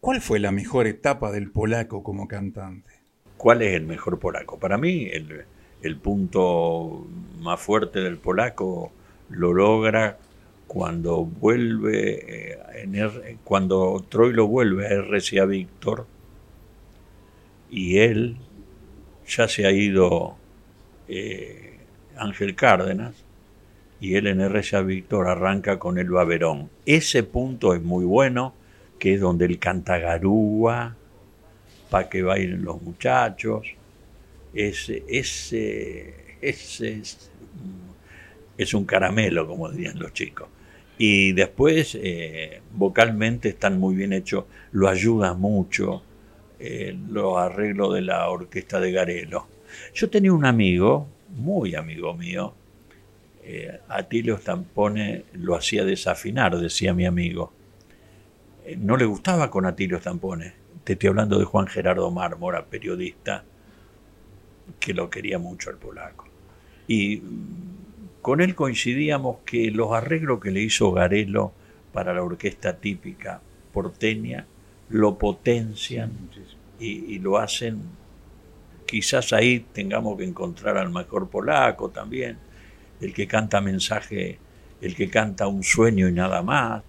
¿cuál 0.00 0.20
fue 0.20 0.40
la 0.40 0.52
mejor 0.52 0.86
etapa 0.86 1.32
del 1.32 1.50
polaco 1.50 2.02
como 2.02 2.28
cantante? 2.28 2.90
¿Cuál 3.38 3.62
es 3.62 3.74
el 3.74 3.86
mejor 3.86 4.18
polaco? 4.18 4.58
Para 4.58 4.76
mí, 4.76 5.08
el, 5.10 5.46
el 5.80 5.96
punto 5.96 7.06
más 7.38 7.58
fuerte 7.58 8.00
del 8.00 8.18
polaco 8.18 8.92
lo 9.30 9.54
logra 9.54 10.18
cuando 10.72 11.24
vuelve, 11.24 12.52
eh, 12.52 13.36
cuando 13.42 14.06
Troilo 14.08 14.46
vuelve 14.46 14.86
a 14.86 15.02
RCA 15.02 15.44
Víctor 15.44 16.06
y 17.68 17.98
él 17.98 18.36
ya 19.26 19.48
se 19.48 19.66
ha 19.66 19.72
ido 19.72 20.36
eh, 21.08 21.76
Ángel 22.16 22.54
Cárdenas 22.54 23.16
y 24.00 24.14
él 24.14 24.28
en 24.28 24.40
RCA 24.40 24.82
Víctor 24.82 25.26
arranca 25.26 25.80
con 25.80 25.98
el 25.98 26.08
Baberón. 26.08 26.70
Ese 26.86 27.24
punto 27.24 27.74
es 27.74 27.82
muy 27.82 28.04
bueno, 28.04 28.54
que 29.00 29.14
es 29.14 29.20
donde 29.20 29.46
él 29.46 29.58
canta 29.58 29.98
garúa, 29.98 30.94
para 31.90 32.08
que 32.08 32.22
bailen 32.22 32.62
los 32.62 32.80
muchachos. 32.80 33.66
Ese, 34.54 35.02
ese, 35.08 36.36
ese 36.40 37.02
es 38.56 38.72
un 38.72 38.84
caramelo, 38.84 39.48
como 39.48 39.68
dirían 39.68 39.98
los 39.98 40.12
chicos. 40.12 40.48
Y 41.02 41.32
después, 41.32 41.96
eh, 41.98 42.60
vocalmente 42.74 43.48
están 43.48 43.80
muy 43.80 43.94
bien 43.94 44.12
hechos, 44.12 44.44
lo 44.72 44.86
ayuda 44.86 45.32
mucho 45.32 46.02
eh, 46.58 46.94
los 47.08 47.38
arreglos 47.38 47.94
de 47.94 48.02
la 48.02 48.28
orquesta 48.28 48.78
de 48.80 48.92
Garelo. 48.92 49.46
Yo 49.94 50.10
tenía 50.10 50.30
un 50.30 50.44
amigo, 50.44 51.08
muy 51.30 51.74
amigo 51.74 52.12
mío, 52.12 52.52
eh, 53.42 53.80
Atilio 53.88 54.36
Stampone 54.36 55.24
lo 55.32 55.54
hacía 55.56 55.86
desafinar, 55.86 56.58
decía 56.58 56.92
mi 56.92 57.06
amigo. 57.06 57.50
eh, 58.66 58.76
no 58.78 58.98
le 58.98 59.06
gustaba 59.06 59.50
con 59.50 59.64
Atilio 59.64 59.98
Stampones. 59.98 60.52
Te 60.84 60.92
estoy 60.92 61.08
hablando 61.08 61.38
de 61.38 61.46
Juan 61.46 61.66
Gerardo 61.66 62.10
Mármora, 62.10 62.66
periodista, 62.66 63.42
que 64.78 64.92
lo 64.92 65.08
quería 65.08 65.38
mucho 65.38 65.70
al 65.70 65.76
polaco. 65.76 66.26
Y 66.86 67.22
con 68.22 68.40
él 68.40 68.54
coincidíamos 68.54 69.38
que 69.44 69.70
los 69.70 69.92
arreglos 69.92 70.40
que 70.40 70.50
le 70.50 70.60
hizo 70.60 70.92
Garelo 70.92 71.52
para 71.92 72.14
la 72.14 72.22
orquesta 72.22 72.76
típica 72.76 73.40
porteña 73.72 74.46
lo 74.88 75.16
potencian 75.18 76.12
y, 76.78 77.14
y 77.14 77.18
lo 77.18 77.38
hacen. 77.38 77.80
Quizás 78.86 79.32
ahí 79.32 79.66
tengamos 79.72 80.18
que 80.18 80.24
encontrar 80.24 80.76
al 80.76 80.90
mejor 80.90 81.28
polaco 81.28 81.90
también, 81.90 82.36
el 83.00 83.14
que 83.14 83.26
canta 83.26 83.60
mensaje, 83.60 84.38
el 84.80 84.94
que 84.94 85.08
canta 85.08 85.46
un 85.46 85.62
sueño 85.62 86.08
y 86.08 86.12
nada 86.12 86.42
más. 86.42 86.82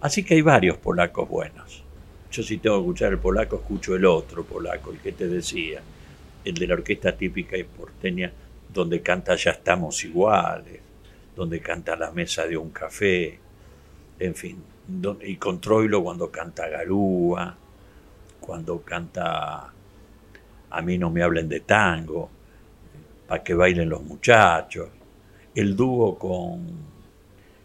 Así 0.00 0.24
que 0.24 0.34
hay 0.34 0.42
varios 0.42 0.78
polacos 0.78 1.28
buenos. 1.28 1.84
Yo 2.30 2.42
si 2.42 2.58
tengo 2.58 2.76
que 2.76 2.82
escuchar 2.82 3.12
el 3.12 3.18
polaco, 3.18 3.56
escucho 3.56 3.94
el 3.94 4.04
otro 4.04 4.44
polaco, 4.44 4.90
el 4.90 4.98
que 4.98 5.12
te 5.12 5.28
decía, 5.28 5.80
el 6.44 6.54
de 6.54 6.66
la 6.66 6.74
orquesta 6.74 7.16
típica 7.16 7.56
y 7.56 7.64
porteña, 7.64 8.32
donde 8.72 9.02
canta 9.02 9.36
Ya 9.36 9.52
estamos 9.52 10.04
iguales, 10.04 10.80
donde 11.34 11.60
canta 11.60 11.96
La 11.96 12.10
mesa 12.10 12.46
de 12.46 12.56
un 12.56 12.70
café, 12.70 13.38
en 14.18 14.34
fin, 14.34 14.62
y 15.22 15.36
con 15.36 15.60
Troilo 15.60 16.02
cuando 16.02 16.30
canta 16.30 16.68
Garúa, 16.68 17.56
cuando 18.40 18.80
canta 18.82 19.72
A 20.70 20.82
mí 20.82 20.98
no 20.98 21.10
me 21.10 21.22
hablen 21.22 21.48
de 21.48 21.60
tango, 21.60 22.30
para 23.26 23.42
que 23.42 23.54
bailen 23.54 23.88
los 23.88 24.02
muchachos, 24.02 24.88
el 25.54 25.74
dúo 25.74 26.18
con 26.18 26.96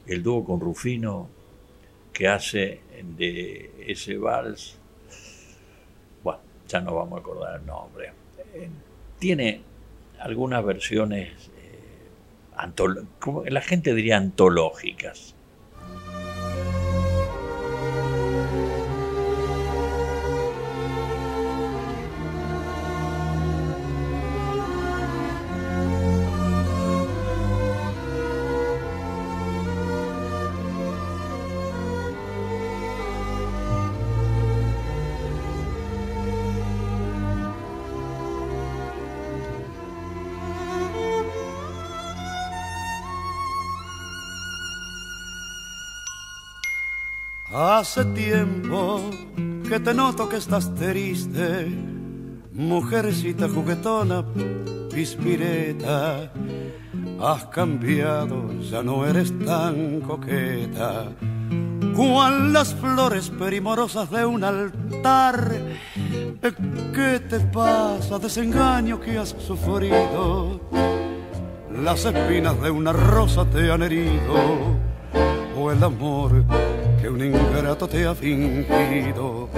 el 0.07 0.23
dúo 0.23 0.43
con 0.43 0.59
Rufino 0.59 1.29
que 2.11 2.27
hace 2.27 2.81
de 3.17 3.71
ese 3.87 4.17
vals, 4.17 4.77
bueno, 6.23 6.39
ya 6.67 6.81
no 6.81 6.95
vamos 6.95 7.17
a 7.17 7.21
acordar 7.21 7.59
el 7.59 7.65
nombre, 7.65 8.11
tiene 9.19 9.61
algunas 10.21 10.63
versiones, 10.63 11.51
eh, 11.57 13.49
la 13.49 13.61
gente 13.61 13.93
diría 13.93 14.17
antológicas. 14.17 15.30
Hace 47.81 48.05
tiempo 48.05 49.01
que 49.67 49.79
te 49.79 49.91
noto 49.95 50.29
que 50.29 50.35
estás 50.35 50.71
triste, 50.75 51.65
mujercita 52.53 53.49
juguetona, 53.49 54.23
pispireta. 54.93 56.31
Has 57.19 57.45
cambiado, 57.45 58.53
ya 58.61 58.83
no 58.83 59.03
eres 59.03 59.33
tan 59.39 60.01
coqueta. 60.01 61.07
Cual 61.95 62.53
las 62.53 62.75
flores 62.75 63.31
primorosas 63.31 64.11
de 64.11 64.25
un 64.27 64.43
altar. 64.43 65.51
¿Qué 66.93 67.19
te 67.27 67.39
pasa? 67.39 68.19
Desengaño 68.19 68.99
que 68.99 69.17
has 69.17 69.29
sufrido. 69.29 70.61
Las 71.83 72.05
espinas 72.05 72.61
de 72.61 72.69
una 72.69 72.93
rosa 72.93 73.43
te 73.45 73.71
han 73.71 73.81
herido. 73.81 74.35
O 75.57 75.71
el 75.71 75.83
amor 75.83 76.45
que 77.01 77.09
un 77.09 77.21
ingrato 77.23 77.87
te 77.87 78.05
ha 78.05 78.13
fingido, 78.13 79.49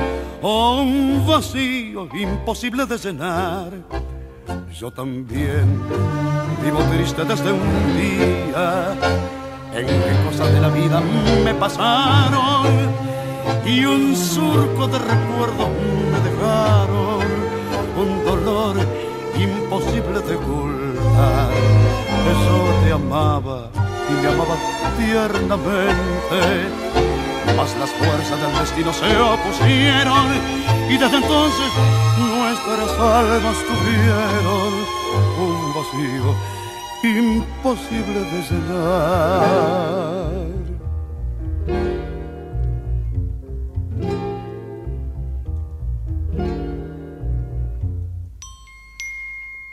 oh, 0.41 0.81
un 0.81 1.25
vacío 1.27 2.07
imposible 2.13 2.85
de 2.85 2.97
llenar. 2.97 3.73
Yo 4.73 4.89
también 4.89 5.81
vivo 6.63 6.79
triste 6.91 7.25
desde 7.25 7.51
un 7.51 7.97
día. 7.97 8.95
En 9.75 9.85
que 9.87 10.23
cosas 10.25 10.53
de 10.53 10.61
la 10.61 10.69
vida 10.69 11.01
me 11.43 11.53
pasaron 11.55 12.67
y 13.65 13.83
un 13.85 14.15
surco 14.15 14.87
de 14.87 14.99
recuerdos 14.99 15.67
me 16.11 16.19
dejaron, 16.29 17.25
un 17.97 18.23
dolor 18.23 18.77
imposible 19.35 20.21
de 20.21 20.35
ocultar. 20.35 21.49
Eso 22.31 22.57
te 22.85 22.93
amaba 22.93 23.69
y 24.09 24.13
me 24.21 24.27
amaba 24.27 24.55
tiernamente 24.97 26.93
mas 27.55 27.75
las 27.77 27.91
fuerzas 27.91 28.41
del 28.41 28.53
destino 28.59 28.93
se 28.93 29.17
opusieron 29.17 30.27
y 30.89 30.97
desde 30.97 31.17
entonces 31.17 31.71
nuestras 32.17 32.99
almas 32.99 33.57
tuvieron 33.69 34.73
un 35.39 35.73
vacío 35.73 36.35
imposible 37.03 38.19
de 38.19 38.41
llenar. 38.49 40.13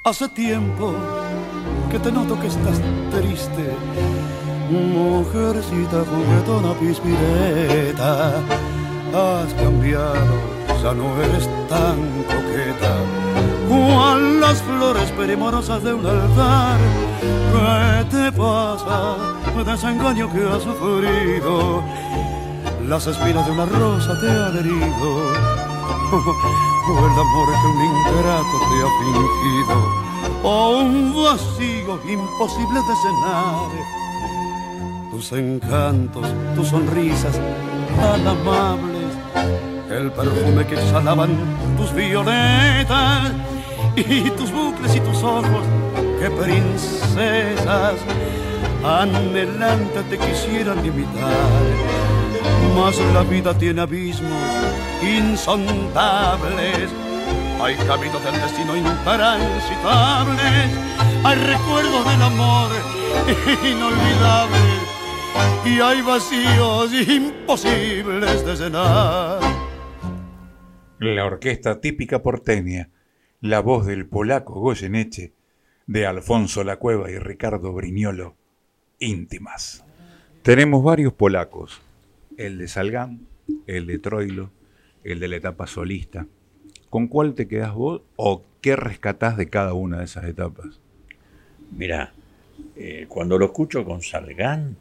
Hace 0.02 0.28
tiempo 0.30 0.94
que 1.90 1.98
te 1.98 2.10
noto 2.10 2.38
que 2.40 2.48
estás 2.48 2.80
triste 3.10 3.76
Mujercita 4.70 6.04
juguetona 6.04 6.72
pispireta, 6.78 8.34
has 9.12 9.52
cambiado, 9.54 10.36
ya 10.80 10.94
no 10.94 11.20
eres 11.20 11.48
tan 11.68 11.98
coqueta. 12.30 12.94
Cual 13.68 14.40
las 14.40 14.62
flores 14.62 15.10
perimorosas 15.10 15.82
de 15.82 15.92
un 15.92 16.06
altar, 16.06 16.78
¿qué 17.50 18.04
te 18.16 18.30
pasa? 18.30 19.16
Desengaño 19.66 20.32
que 20.32 20.48
has 20.48 20.62
sufrido, 20.62 21.82
las 22.86 23.08
espinas 23.08 23.46
de 23.46 23.52
una 23.52 23.66
rosa 23.66 24.20
te 24.20 24.30
han 24.30 24.56
herido. 24.56 25.10
O 26.82 26.92
el 26.92 27.12
amor 27.12 27.48
que 27.60 27.66
un 27.68 27.80
ingrato 27.84 28.56
te 28.68 28.76
ha 28.82 28.90
fingido, 28.98 29.76
o 30.42 30.70
un 30.80 31.24
vacío 31.24 32.00
imposible 32.04 32.80
de 32.80 32.94
cenar 32.96 33.99
tus 35.10 35.32
encantos, 35.32 36.26
tus 36.54 36.68
sonrisas 36.68 37.38
tan 37.96 38.26
amables, 38.26 39.12
el 39.90 40.10
perfume 40.12 40.64
que 40.66 40.74
exhalaban 40.74 41.30
tus 41.76 41.92
violetas 41.92 43.32
y 43.96 44.30
tus 44.30 44.52
bucles 44.52 44.94
y 44.94 45.00
tus 45.00 45.22
ojos, 45.22 45.64
que 46.20 46.30
princesas 46.30 47.94
anhelante 48.84 50.02
te 50.08 50.18
quisieran 50.18 50.84
imitar. 50.84 51.30
Mas 52.76 52.96
la 53.12 53.22
vida 53.24 53.52
tiene 53.52 53.82
abismos 53.82 54.30
insondables, 55.02 56.88
hay 57.60 57.74
caminos 57.74 58.24
del 58.24 58.40
destino 58.40 58.76
intransitables, 58.76 60.70
hay 61.24 61.36
recuerdos 61.36 62.04
del 62.06 62.22
amor 62.22 62.70
inolvidables 63.64 64.79
y 65.64 65.80
hay 65.80 66.00
vacíos 66.02 66.92
imposibles 67.08 68.44
de 68.44 68.56
llenar. 68.56 69.40
La 70.98 71.24
orquesta 71.24 71.80
típica 71.80 72.22
porteña, 72.22 72.90
la 73.40 73.60
voz 73.60 73.86
del 73.86 74.06
polaco 74.06 74.60
Goyeneche, 74.60 75.32
de 75.86 76.06
Alfonso 76.06 76.64
La 76.64 76.76
Cueva 76.76 77.10
y 77.10 77.18
Ricardo 77.18 77.72
Briñolo, 77.72 78.36
íntimas. 78.98 79.84
Tenemos 80.42 80.82
varios 80.82 81.12
polacos, 81.12 81.82
el 82.36 82.58
de 82.58 82.68
Salgán, 82.68 83.26
el 83.66 83.86
de 83.86 83.98
Troilo, 83.98 84.50
el 85.04 85.20
de 85.20 85.28
la 85.28 85.36
etapa 85.36 85.66
solista. 85.66 86.26
¿Con 86.88 87.08
cuál 87.08 87.34
te 87.34 87.48
quedas 87.48 87.74
vos 87.74 88.02
o 88.16 88.44
qué 88.60 88.76
rescatás 88.76 89.36
de 89.36 89.48
cada 89.48 89.74
una 89.74 89.98
de 89.98 90.04
esas 90.04 90.24
etapas? 90.24 90.80
Mira, 91.70 92.12
eh, 92.76 93.06
cuando 93.08 93.38
lo 93.38 93.46
escucho 93.46 93.84
con 93.84 94.02
Salgán, 94.02 94.76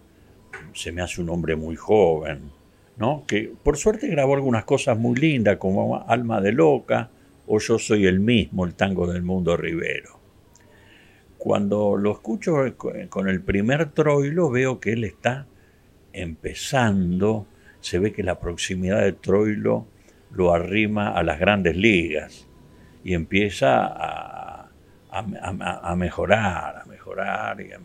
se 0.73 0.91
me 0.91 1.01
hace 1.01 1.21
un 1.21 1.29
hombre 1.29 1.55
muy 1.55 1.75
joven, 1.75 2.51
¿no? 2.97 3.23
Que 3.27 3.51
por 3.63 3.77
suerte 3.77 4.07
grabó 4.07 4.35
algunas 4.35 4.65
cosas 4.65 4.97
muy 4.97 5.15
lindas, 5.15 5.57
como 5.57 6.05
Alma 6.07 6.41
de 6.41 6.51
Loca 6.51 7.09
o 7.47 7.59
Yo 7.59 7.79
Soy 7.79 8.05
el 8.05 8.19
Mismo, 8.19 8.65
el 8.65 8.75
tango 8.75 9.07
del 9.11 9.23
mundo 9.23 9.57
Rivero. 9.57 10.19
Cuando 11.37 11.95
lo 11.95 12.11
escucho 12.11 12.55
con 12.77 13.29
el 13.29 13.41
primer 13.41 13.91
troilo, 13.91 14.49
veo 14.49 14.79
que 14.79 14.93
él 14.93 15.05
está 15.05 15.47
empezando 16.11 17.47
se 17.81 17.99
ve 17.99 18.11
que 18.11 18.23
la 18.23 18.39
proximidad 18.39 19.01
de 19.01 19.13
Troilo 19.13 19.87
lo 20.31 20.53
arrima 20.53 21.09
a 21.09 21.23
las 21.23 21.39
grandes 21.39 21.75
ligas 21.75 22.47
y 23.03 23.13
empieza 23.13 23.85
a, 23.85 24.69
a, 25.11 25.95
mejorar, 25.95 26.77
a 26.77 26.85
mejorar 26.85 27.61
y 27.61 27.71
a, 27.71 27.79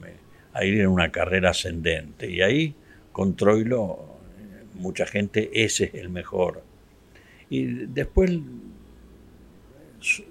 ir 0.63 0.81
en 0.81 0.89
una 0.89 1.11
carrera 1.11 1.51
ascendente. 1.51 2.31
Y 2.31 2.43
ahí, 2.43 2.75
con 3.11 3.35
Troilo, 3.35 4.15
mucha 4.75 5.07
gente, 5.07 5.51
ese 5.53 5.85
es 5.85 5.95
el 5.95 6.11
mejor. 6.11 6.63
Y 7.51 7.65
después 7.65 8.31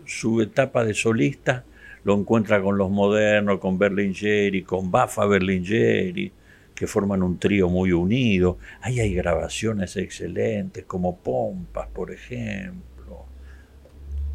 su, 0.05 0.41
etapa 0.41 0.84
de 0.86 0.93
solista 0.93 1.65
lo 2.03 2.17
encuentra 2.17 2.61
con 2.61 2.78
los 2.78 2.89
modernos, 2.89 3.59
con 3.59 3.78
Berlingeri, 3.78 4.63
con 4.63 4.91
Bafa 4.91 5.26
Berlingeri, 5.26 6.32
que 6.76 6.88
forman 6.88 7.24
un 7.24 7.39
trío 7.39 7.69
muy 7.69 7.91
unido. 7.91 8.57
Ahí 8.82 8.99
hay 8.99 9.13
grabaciones 9.13 9.95
excelentes, 9.95 10.86
como 10.86 11.17
Pompas, 11.17 11.88
por 11.88 12.11
ejemplo. 12.11 13.26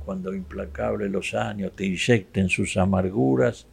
Cuando 0.05 0.35
implacable 0.35 1.09
los 1.09 1.35
años 1.35 1.73
te 1.77 1.85
inyecten 1.85 2.49
sus 2.49 2.77
amarguras, 2.77 3.67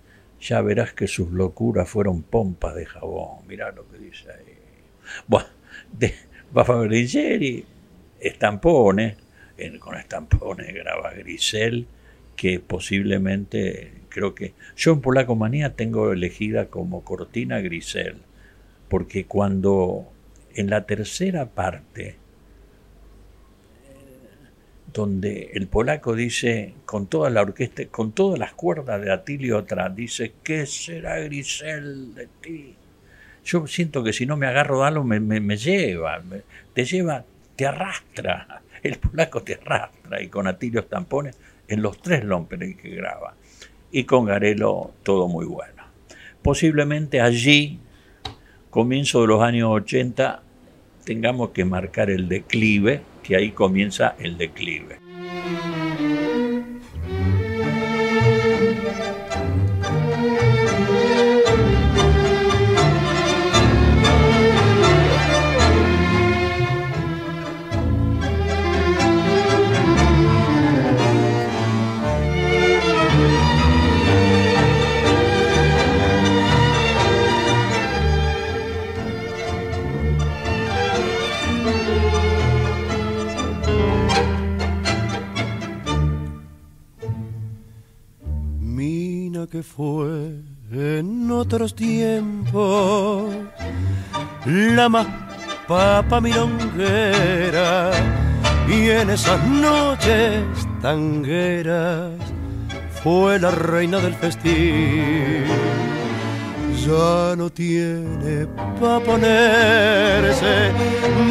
ya 0.46 0.62
verás 0.62 0.94
que 0.94 1.08
sus 1.08 1.32
locuras 1.32 1.90
fueron 1.90 2.22
pompas 2.22 2.76
de 2.76 2.86
jabón. 2.86 3.48
Mirá 3.48 3.72
lo 3.72 3.90
que 3.90 3.98
dice 3.98 4.32
ahí. 4.32 4.58
Bueno, 5.28 5.48
de 5.92 6.14
Bafa 6.52 6.76
Berlingeri, 6.76 7.66
estampones, 8.20 9.18
con 9.80 9.98
estampones 9.98 10.74
graba 10.74 11.14
Grisel, 11.14 11.88
que 12.36 12.60
posiblemente 12.60 13.94
creo 14.10 14.36
que 14.36 14.54
yo 14.76 14.94
en 14.94 15.02
Polaco 15.02 15.36
Manía 15.36 15.76
tengo 15.76 16.12
elegida 16.12 16.68
como 16.68 17.04
cortina 17.04 17.60
Grisel, 17.60 18.18
porque 18.88 19.26
cuando 19.26 20.12
en 20.54 20.70
la 20.70 20.86
tercera 20.86 21.48
parte, 21.48 22.18
donde 24.96 25.52
el 25.54 25.68
polaco 25.68 26.16
dice, 26.16 26.74
con 26.86 27.06
toda 27.06 27.30
la 27.30 27.44
orquesta, 27.44 27.86
con 27.92 28.14
todas 28.14 28.40
las 28.40 28.54
cuerdas 28.54 29.00
de 29.00 29.12
Atilio 29.12 29.60
atrás, 29.60 29.96
dice, 29.96 30.32
¿qué 30.42 30.66
será 30.66 31.20
Grisel 31.20 32.16
de 32.16 32.28
ti? 32.42 32.76
Yo 33.44 33.68
siento 33.68 34.04
que 34.04 34.14
si 34.14 34.26
no 34.26 34.38
me 34.38 34.48
agarro 34.48 34.80
de 34.80 34.88
algo 34.88 35.04
me, 35.04 35.20
me 35.20 35.58
lleva, 35.58 36.24
te 36.74 36.86
lleva, 36.86 37.24
te 37.56 37.68
arrastra 37.68 38.64
el 38.86 38.98
polaco 38.98 39.42
te 39.42 39.56
arrastra 39.56 40.22
y 40.22 40.28
con 40.28 40.48
Atilio 40.48 40.82
Estampones 40.82 41.38
en 41.68 41.82
los 41.82 42.00
tres 42.02 42.24
Lomperes 42.24 42.76
que 42.78 42.90
graba. 42.90 43.34
Y 43.92 44.04
con 44.04 44.26
Garelo 44.26 44.92
todo 45.04 45.28
muy 45.28 45.46
bueno. 45.46 45.84
Posiblemente 46.44 47.22
allí, 47.22 47.80
comienzo 48.70 49.22
de 49.22 49.28
los 49.28 49.42
años 49.42 49.70
80, 49.72 50.42
tengamos 51.04 51.50
que 51.50 51.66
marcar 51.66 52.10
el 52.12 52.28
declive, 52.28 53.02
que 53.26 53.36
ahí 53.36 53.52
comienza 53.52 54.16
el 54.20 54.38
declive. 54.38 55.00
Que 89.56 89.64
fue 89.64 90.42
en 90.70 91.32
otros 91.32 91.74
tiempos 91.76 93.34
la 94.46 94.90
más 94.90 95.08
papa 95.66 96.20
milonguera 96.20 97.92
y 98.68 98.90
en 98.90 99.12
esas 99.12 99.42
noches 99.48 100.44
tangueras 100.82 102.12
fue 103.02 103.40
la 103.40 103.52
reina 103.52 104.00
del 104.00 104.16
festín. 104.16 105.46
Ya 106.86 107.38
no 107.38 107.50
tiene 107.50 108.48
pa' 108.82 109.00
ponerse 109.00 110.74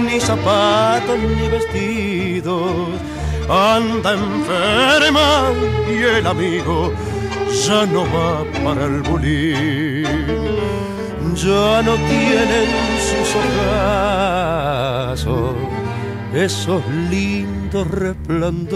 ni 0.03 0.19
zapatos 0.19 1.19
ni 1.19 1.49
vestidos, 1.49 2.89
anda 3.51 4.15
enferma 4.15 5.53
y 5.91 6.03
el 6.03 6.27
amigo 6.27 6.91
ya 7.67 7.87
no 7.87 8.03
va 8.15 8.45
para 8.65 8.85
el 8.87 9.03
bulín, 9.03 10.05
ya 11.35 11.83
no 11.83 11.95
tienen 11.95 12.69
sus 13.09 13.35
ojazos 13.37 14.65
esos 16.35 16.83
lindos 17.11 17.89
resplandores. 17.91 18.75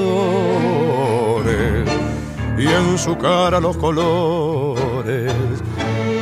Y 2.56 2.66
en 2.66 2.98
su 2.98 3.16
cara 3.16 3.60
los 3.60 3.76
colores 3.76 5.32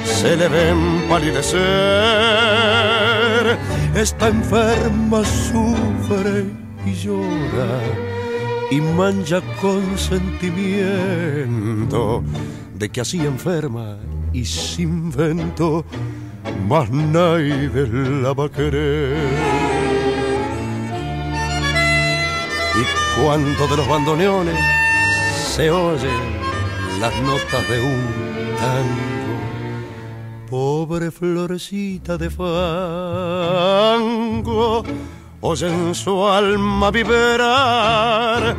se 0.05 0.37
le 0.37 0.49
ven 0.49 1.05
palidecer. 1.09 1.57
Está 3.95 4.29
enferma, 4.29 5.25
sufre 5.25 6.45
y 6.85 6.93
llora 6.93 8.16
y 8.71 8.81
mancha 8.81 9.43
con 9.61 9.99
sentimiento 9.99 12.23
de 12.75 12.89
que 12.91 13.01
así 13.01 13.25
enferma 13.25 13.99
y 14.33 14.45
sin 14.45 15.11
vento, 15.11 15.85
más 16.69 16.89
nadie 16.91 17.71
la 18.23 18.33
va 18.33 18.47
a 18.47 18.51
querer. 18.51 19.17
Y 22.75 22.83
cuando 23.21 23.69
de 23.69 23.77
los 23.77 23.87
bandoneones 23.89 24.59
se 25.55 25.71
oyen 25.71 26.37
las 27.01 27.15
notas 27.23 27.69
de 27.71 27.81
un 27.81 28.03
tango, 28.59 29.39
pobre 30.51 31.11
florecita 31.11 32.19
de 32.19 32.29
fango, 32.29 32.45
oyen 35.49 35.95
su 35.95 36.27
alma 36.27 36.91
vibrar 36.91 38.57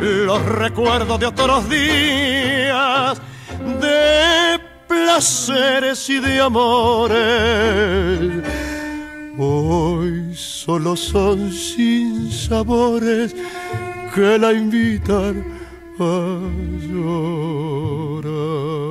los 0.00 0.42
recuerdos 0.46 1.20
de 1.20 1.26
otros 1.26 1.68
días 1.68 3.20
de 3.58 4.58
placeres 4.88 6.08
y 6.08 6.18
de 6.18 6.40
amores. 6.40 7.18
Hoy 9.38 10.34
solo 10.34 10.96
son 10.96 11.52
sin 11.52 12.32
sabores 12.32 13.36
que 14.14 14.38
la 14.38 14.54
invitan 14.54 15.44
a 15.98 16.38
llorar. 16.88 18.89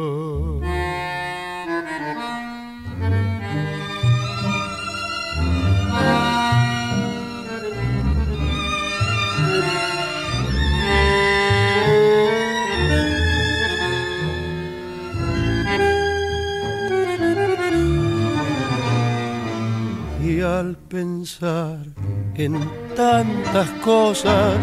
Al 20.60 20.76
pensar 20.76 21.86
en 22.36 22.60
tantas 22.94 23.70
cosas 23.82 24.58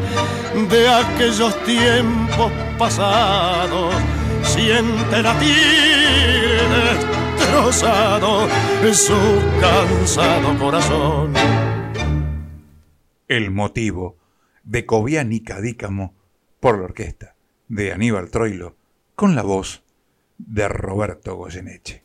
de 0.68 0.88
aquellos 0.88 1.64
tiempos 1.64 2.52
pasados, 2.78 3.94
siente 4.42 5.22
latir 5.22 6.60
destrozado 7.38 8.46
su 8.92 9.14
cansado 9.58 10.58
corazón. 10.58 11.32
El 13.26 13.50
motivo 13.50 14.18
de 14.64 14.84
Cobian 14.84 15.32
y 15.32 15.40
Cadícamo 15.40 16.14
por 16.60 16.78
la 16.78 16.84
orquesta 16.84 17.36
de 17.68 17.92
Aníbal 17.92 18.30
Troilo 18.30 18.76
con 19.14 19.34
la 19.34 19.42
voz 19.42 19.82
de 20.36 20.68
Roberto 20.68 21.36
Goyeneche. 21.36 22.04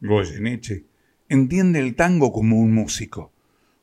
Goyeneche 0.00 0.95
entiende 1.28 1.80
el 1.80 1.94
tango 1.94 2.32
como 2.32 2.58
un 2.60 2.72
músico, 2.72 3.32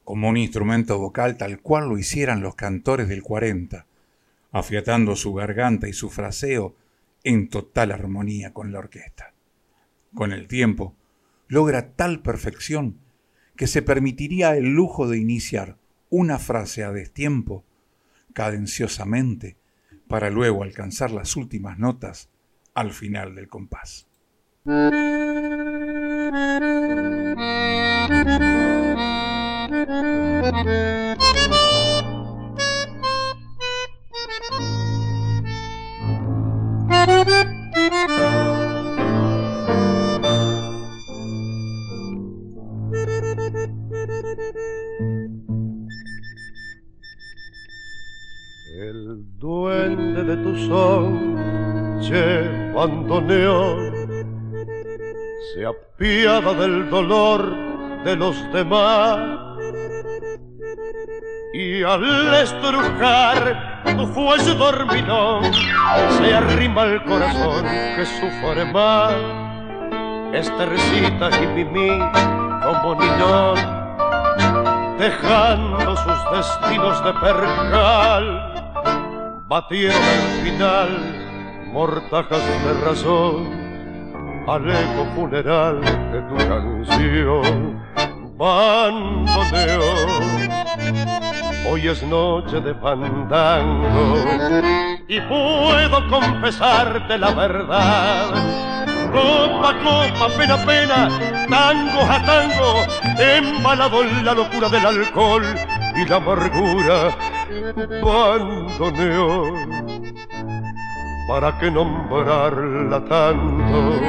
como 0.03 0.29
un 0.29 0.37
instrumento 0.37 0.97
vocal 0.97 1.37
tal 1.37 1.61
cual 1.61 1.89
lo 1.89 1.97
hicieran 1.97 2.41
los 2.41 2.55
cantores 2.55 3.07
del 3.07 3.23
40, 3.23 3.85
afiatando 4.51 5.15
su 5.15 5.33
garganta 5.33 5.87
y 5.87 5.93
su 5.93 6.09
fraseo 6.09 6.75
en 7.23 7.49
total 7.49 7.91
armonía 7.91 8.53
con 8.53 8.71
la 8.71 8.79
orquesta. 8.79 9.33
Con 10.13 10.31
el 10.31 10.47
tiempo, 10.47 10.95
logra 11.47 11.93
tal 11.93 12.21
perfección 12.21 12.99
que 13.55 13.67
se 13.67 13.81
permitiría 13.81 14.55
el 14.55 14.73
lujo 14.73 15.07
de 15.07 15.17
iniciar 15.17 15.77
una 16.09 16.39
frase 16.39 16.83
a 16.83 16.91
destiempo, 16.91 17.63
cadenciosamente, 18.33 19.57
para 20.07 20.29
luego 20.29 20.63
alcanzar 20.63 21.11
las 21.11 21.35
últimas 21.35 21.79
notas 21.79 22.29
al 22.73 22.91
final 22.91 23.35
del 23.35 23.47
compás. 23.47 24.07
El 24.65 24.75
duende 49.39 50.23
de 50.23 50.37
tu 50.37 50.55
son 50.55 51.35
llevando 51.99 53.19
neón 53.19 53.62
se 55.97 56.27
apiada 56.27 56.53
del 56.53 56.89
dolor 56.89 57.55
de 58.03 58.15
los 58.15 58.35
demás. 58.51 59.19
Y 61.53 61.83
al 61.83 62.33
estrujar 62.35 63.83
tu 63.95 64.07
fuelle 64.07 64.55
dormilón 64.55 65.43
se 66.17 66.33
arrima 66.33 66.83
el 66.83 67.03
corazón 67.03 67.65
que 67.95 68.05
sufre 68.05 68.65
más. 68.65 69.13
Esta 70.33 70.65
recita 70.65 71.29
y 71.29 71.63
como 72.63 72.95
niñón 72.95 73.55
dejando 74.97 75.95
sus 75.95 76.31
destinos 76.31 77.03
de 77.03 77.13
percal. 77.13 78.49
Batieron 79.47 79.95
al 79.95 80.43
final 80.43 81.69
mortajas 81.71 82.41
de 82.65 82.73
razón 82.85 83.62
al 84.47 84.69
eco 84.69 85.05
funeral 85.15 85.81
de 86.11 86.21
tu 86.23 86.35
canción. 86.35 87.81
Bandoneón, 88.35 90.09
hoy 91.69 91.87
es 91.87 92.03
noche 92.03 92.59
de 92.59 92.73
fandango 92.75 94.15
y 95.07 95.21
puedo 95.21 96.09
confesarte 96.09 97.17
la 97.17 97.31
verdad. 97.31 98.31
Copa, 99.13 99.73
copa, 99.83 100.27
pena, 100.35 100.57
pena, 100.65 101.09
tango 101.47 102.01
a 102.01 102.25
tango, 102.25 102.85
embalado 103.19 104.01
en 104.03 104.25
la 104.25 104.33
locura 104.33 104.67
del 104.67 104.85
alcohol 104.85 105.43
y 105.95 106.05
la 106.05 106.15
amargura. 106.15 107.15
Bandoneón 108.03 109.82
¿Para 111.27 111.57
qué 111.57 111.71
nombrarla 111.71 112.99
tanto? 113.05 114.01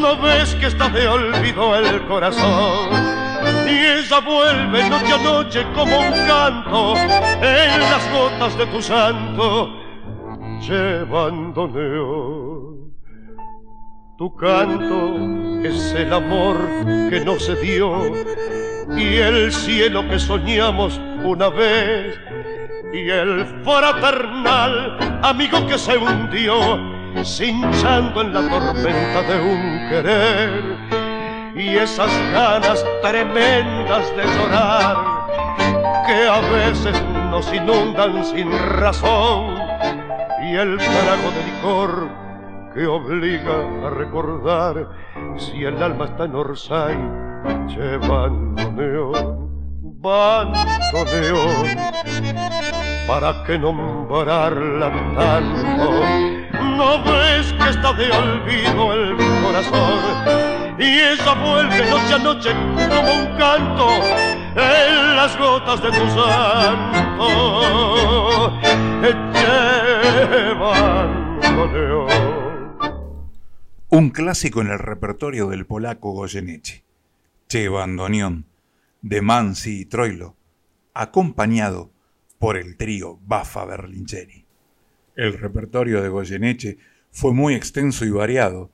¿No 0.00 0.16
ves 0.22 0.54
que 0.54 0.66
está 0.66 0.88
de 0.88 1.06
olvido 1.06 1.76
el 1.76 2.06
corazón? 2.06 2.88
Y 3.66 3.76
ella 3.76 4.20
vuelve 4.20 4.88
noche 4.88 5.12
a 5.12 5.18
noche 5.18 5.66
como 5.74 5.98
un 5.98 6.12
canto 6.26 6.96
en 6.96 7.80
las 7.80 8.10
gotas 8.10 8.56
de 8.56 8.66
tu 8.66 8.80
santo, 8.80 9.70
llevándole 10.60 12.00
Tu 14.16 14.36
canto 14.36 15.62
es 15.62 15.92
el 15.92 16.12
amor 16.12 16.56
que 17.10 17.20
no 17.24 17.38
se 17.38 17.54
dio 17.56 18.12
y 18.96 19.16
el 19.16 19.52
cielo 19.52 20.08
que 20.08 20.18
soñamos 20.18 20.98
una 21.22 21.50
vez 21.50 22.18
y 22.92 23.10
el 23.10 23.44
fraternal 23.64 25.20
amigo 25.22 25.66
que 25.66 25.78
se 25.78 25.96
hundió, 25.98 26.54
cinchando 27.22 28.22
en 28.22 28.32
la 28.32 28.48
tormenta 28.48 29.22
de 29.22 29.40
un 29.40 29.88
querer, 29.90 30.76
y 31.54 31.76
esas 31.76 32.10
ganas 32.32 32.84
tremendas 33.02 34.16
de 34.16 34.24
llorar, 34.24 34.96
que 36.06 36.28
a 36.28 36.40
veces 36.52 37.02
nos 37.30 37.52
inundan 37.52 38.24
sin 38.24 38.50
razón, 38.76 39.58
y 40.42 40.56
el 40.56 40.78
trago 40.78 41.30
de 41.34 41.44
licor 41.46 42.08
que 42.74 42.86
obliga 42.86 43.86
a 43.86 43.90
recordar 43.90 44.88
si 45.36 45.64
el 45.64 45.82
alma 45.82 46.06
está 46.06 46.24
en 46.24 46.34
Orsay 46.34 46.96
llevando 47.66 48.72
neón 48.72 49.48
bandoneón, 50.00 51.66
¿para 53.08 53.42
qué 53.44 53.58
nombrarla 53.58 54.92
tanto? 55.16 56.04
¿No 56.76 57.02
ves 57.02 57.52
que 57.54 57.70
está 57.70 57.92
de 57.94 58.10
olvido 58.10 58.92
el 58.92 59.16
corazón? 59.42 60.78
Y 60.78 61.00
ella 61.00 61.34
vuelve 61.34 61.90
noche 61.90 62.14
a 62.14 62.18
noche 62.18 62.50
como 62.52 63.12
un 63.14 63.26
canto 63.38 63.88
en 64.54 65.16
las 65.16 65.36
gotas 65.38 65.82
de 65.82 65.90
tu 65.90 66.06
santo. 66.10 67.28
Un 73.88 74.10
clásico 74.10 74.60
en 74.60 74.68
el 74.68 74.78
repertorio 74.78 75.48
del 75.48 75.64
polaco 75.64 76.12
Goyeneche. 76.12 76.84
Che 77.48 77.68
bandoneón 77.70 78.44
de 79.00 79.22
Mansi 79.22 79.80
y 79.80 79.84
Troilo, 79.86 80.36
acompañado 80.92 81.90
por 82.38 82.56
el 82.56 82.76
trío 82.76 83.18
Bafa 83.26 83.64
Berlingeri. 83.64 84.44
El 85.16 85.38
repertorio 85.38 86.02
de 86.02 86.08
Goyeneche 86.08 86.78
fue 87.10 87.32
muy 87.32 87.54
extenso 87.54 88.04
y 88.04 88.10
variado. 88.10 88.70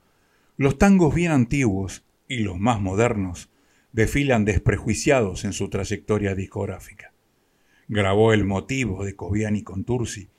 Los 0.57 0.77
tangos 0.77 1.13
bien 1.13 1.31
antiguos 1.31 2.05
y 2.27 2.39
los 2.39 2.59
más 2.59 2.79
modernos 2.79 3.49
desfilan 3.91 4.45
desprejuiciados 4.45 5.45
en 5.45 5.53
su 5.53 5.69
trayectoria 5.69 6.35
discográfica. 6.35 7.13
Grabó 7.87 8.33
El 8.33 8.45
motivo 8.45 9.05
de 9.05 9.15
Coviani 9.15 9.63
con 9.63 9.83
Tursi 9.83 10.29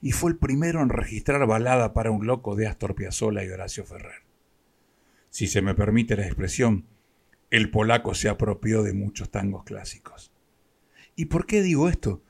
y 0.00 0.12
fue 0.12 0.32
el 0.32 0.38
primero 0.38 0.82
en 0.82 0.88
registrar 0.88 1.46
balada 1.46 1.92
para 1.92 2.10
un 2.10 2.26
loco 2.26 2.56
de 2.56 2.66
Astor 2.66 2.94
Piazzolla 2.94 3.44
y 3.44 3.50
Horacio 3.50 3.84
Ferrer. 3.84 4.22
Si 5.30 5.46
se 5.46 5.62
me 5.62 5.74
permite 5.74 6.16
la 6.16 6.26
expresión, 6.26 6.86
el 7.50 7.70
polaco 7.70 8.14
se 8.14 8.28
apropió 8.28 8.82
de 8.82 8.94
muchos 8.94 9.30
tangos 9.30 9.64
clásicos. 9.64 10.32
¿Y 11.14 11.26
por 11.26 11.46
qué 11.46 11.62
digo 11.62 11.88
esto? 11.88 12.22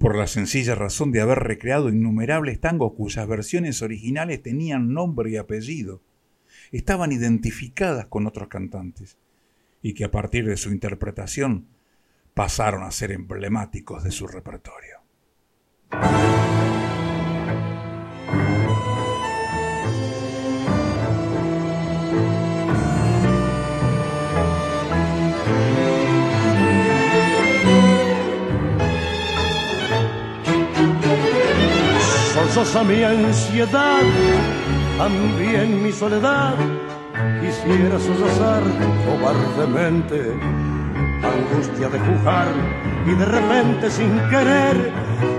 Por 0.00 0.16
la 0.16 0.26
sencilla 0.26 0.74
razón 0.74 1.12
de 1.12 1.20
haber 1.20 1.40
recreado 1.40 1.90
innumerables 1.90 2.58
tangos 2.58 2.94
cuyas 2.94 3.28
versiones 3.28 3.82
originales 3.82 4.42
tenían 4.42 4.94
nombre 4.94 5.30
y 5.30 5.36
apellido, 5.36 6.00
estaban 6.72 7.12
identificadas 7.12 8.06
con 8.06 8.26
otros 8.26 8.48
cantantes, 8.48 9.18
y 9.82 9.92
que 9.92 10.04
a 10.04 10.10
partir 10.10 10.46
de 10.46 10.56
su 10.56 10.72
interpretación 10.72 11.66
pasaron 12.32 12.82
a 12.82 12.90
ser 12.92 13.12
emblemáticos 13.12 14.02
de 14.02 14.10
su 14.10 14.26
repertorio. 14.26 15.00
A 32.58 32.82
mi 32.82 33.04
ansiedad, 33.04 34.02
también 34.98 35.84
mi 35.84 35.92
soledad. 35.92 36.54
Quisiera 37.40 37.96
sollozar 38.00 38.62
cobardemente, 39.06 40.32
angustia 41.22 41.88
de 41.88 41.98
pujar 42.00 42.48
y 43.06 43.10
de 43.14 43.24
repente 43.24 43.88
sin 43.88 44.18
querer 44.30 44.92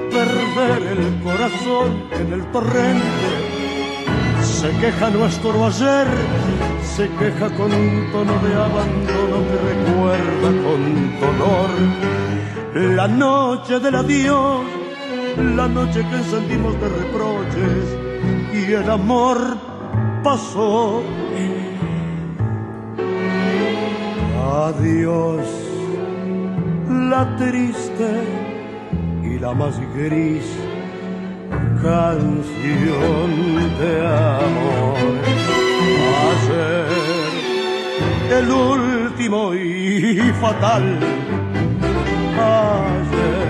perder 0.10 0.98
el 0.98 1.22
corazón 1.22 2.02
en 2.14 2.32
el 2.32 2.46
torrente. 2.54 3.32
Se 4.42 4.70
queja 4.80 5.10
nuestro 5.10 5.66
ayer, 5.66 6.08
se 6.82 7.10
queja 7.10 7.50
con 7.58 7.74
un 7.74 8.10
tono 8.14 8.40
de 8.40 8.54
abandono 8.56 9.38
que 9.50 9.58
recuerda 9.74 10.50
con 10.64 11.20
dolor 11.20 11.70
la 12.96 13.08
noche 13.08 13.80
del 13.82 13.96
adiós 13.96 14.81
la 15.38 15.68
noche 15.68 16.06
que 16.10 16.16
encendimos 16.16 16.80
de 16.80 16.90
reproches 16.90 17.98
y 18.54 18.74
el 18.74 18.90
amor 18.90 19.58
pasó. 20.24 21.04
Adiós, 24.68 25.46
la 27.10 27.36
triste 27.38 28.12
y 29.24 29.40
la 29.40 29.54
más 29.54 29.80
gris 29.96 30.46
canción 31.82 33.30
de 33.80 34.08
amor. 34.08 34.98
Ayer, 36.32 36.86
el 38.38 38.52
último 38.52 39.54
y 39.54 40.32
fatal. 40.40 41.00
Ayer 42.38 43.41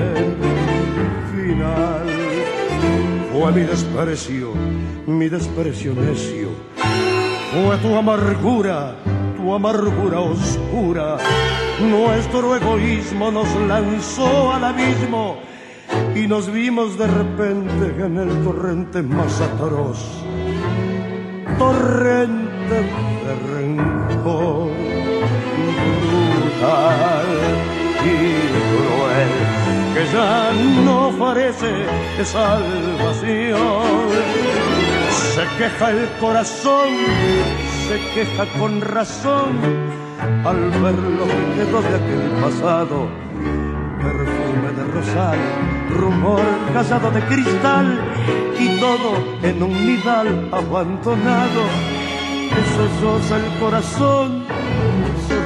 fue 3.32 3.52
mi 3.52 3.62
desprecio, 3.62 4.54
mi 5.08 5.30
desprecio 5.30 5.94
necio. 5.94 6.50
Fue 7.52 7.78
tu 7.78 7.96
amargura, 7.96 8.96
tu 9.36 9.54
amargura 9.54 10.20
oscura. 10.20 11.18
Nuestro 11.82 12.56
egoísmo 12.56 13.32
nos 13.32 13.54
lanzó 13.68 14.54
al 14.54 14.64
abismo 14.66 15.38
y 16.16 16.28
nos 16.28 16.52
vimos 16.52 16.98
de 16.98 17.08
repente 17.08 18.06
en 18.06 18.18
el 18.18 18.44
torrente 18.44 19.02
más 19.02 19.42
atroz. 19.42 19.98
Torrente 21.58 22.76
de 23.26 23.36
rencor, 23.56 24.72
brutal 26.36 27.21
ya 30.14 30.52
no 30.84 31.08
ofrece 31.08 31.86
salvación. 32.24 33.84
Se 35.34 35.44
queja 35.58 35.92
el 35.92 36.10
corazón, 36.20 36.90
se 37.88 38.00
queja 38.14 38.46
con 38.60 38.82
razón 38.82 39.50
al 40.46 40.70
ver 40.82 40.96
lo 40.96 41.26
que 41.26 41.64
de 41.90 41.96
aquel 41.96 42.32
pasado. 42.42 43.08
Perfume 44.02 44.72
de 44.76 44.84
rosal, 44.92 45.40
rumor 45.92 46.42
casado 46.74 47.12
de 47.12 47.22
cristal 47.22 48.00
y 48.60 48.80
todo 48.80 49.12
en 49.44 49.64
un 49.64 49.74
nidal 49.86 50.50
abandonado. 50.52 51.64
Eso 52.52 53.38
el 53.38 53.60
corazón, 53.60 54.44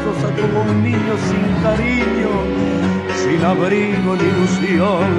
sosa 0.03 0.33
como 0.41 0.61
un 0.61 0.83
niño 0.83 1.13
sin 1.27 1.45
cariño, 1.61 2.31
sin 3.25 3.43
abrigo 3.43 4.15
ni 4.15 4.23
ilusión. 4.33 5.11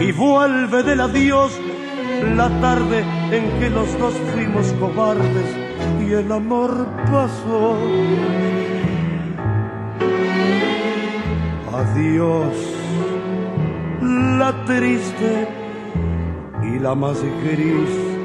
Y 0.00 0.12
vuelve 0.12 0.82
del 0.82 1.00
adiós 1.00 1.52
la 2.36 2.48
tarde 2.60 3.04
en 3.30 3.44
que 3.58 3.70
los 3.70 3.98
dos 3.98 4.14
fuimos 4.32 4.66
cobardes 4.80 5.50
y 6.06 6.12
el 6.12 6.30
amor 6.30 6.86
pasó. 7.10 7.76
Adiós, 11.80 12.54
la 14.38 14.64
triste 14.64 15.48
y 16.62 16.78
la 16.78 16.94
más 16.94 17.18
gris 17.42 18.16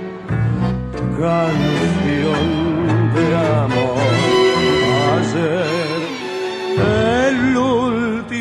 canción 1.21 2.47
de 3.13 3.25
amor. 3.65 3.97
Ayer, 5.13 6.01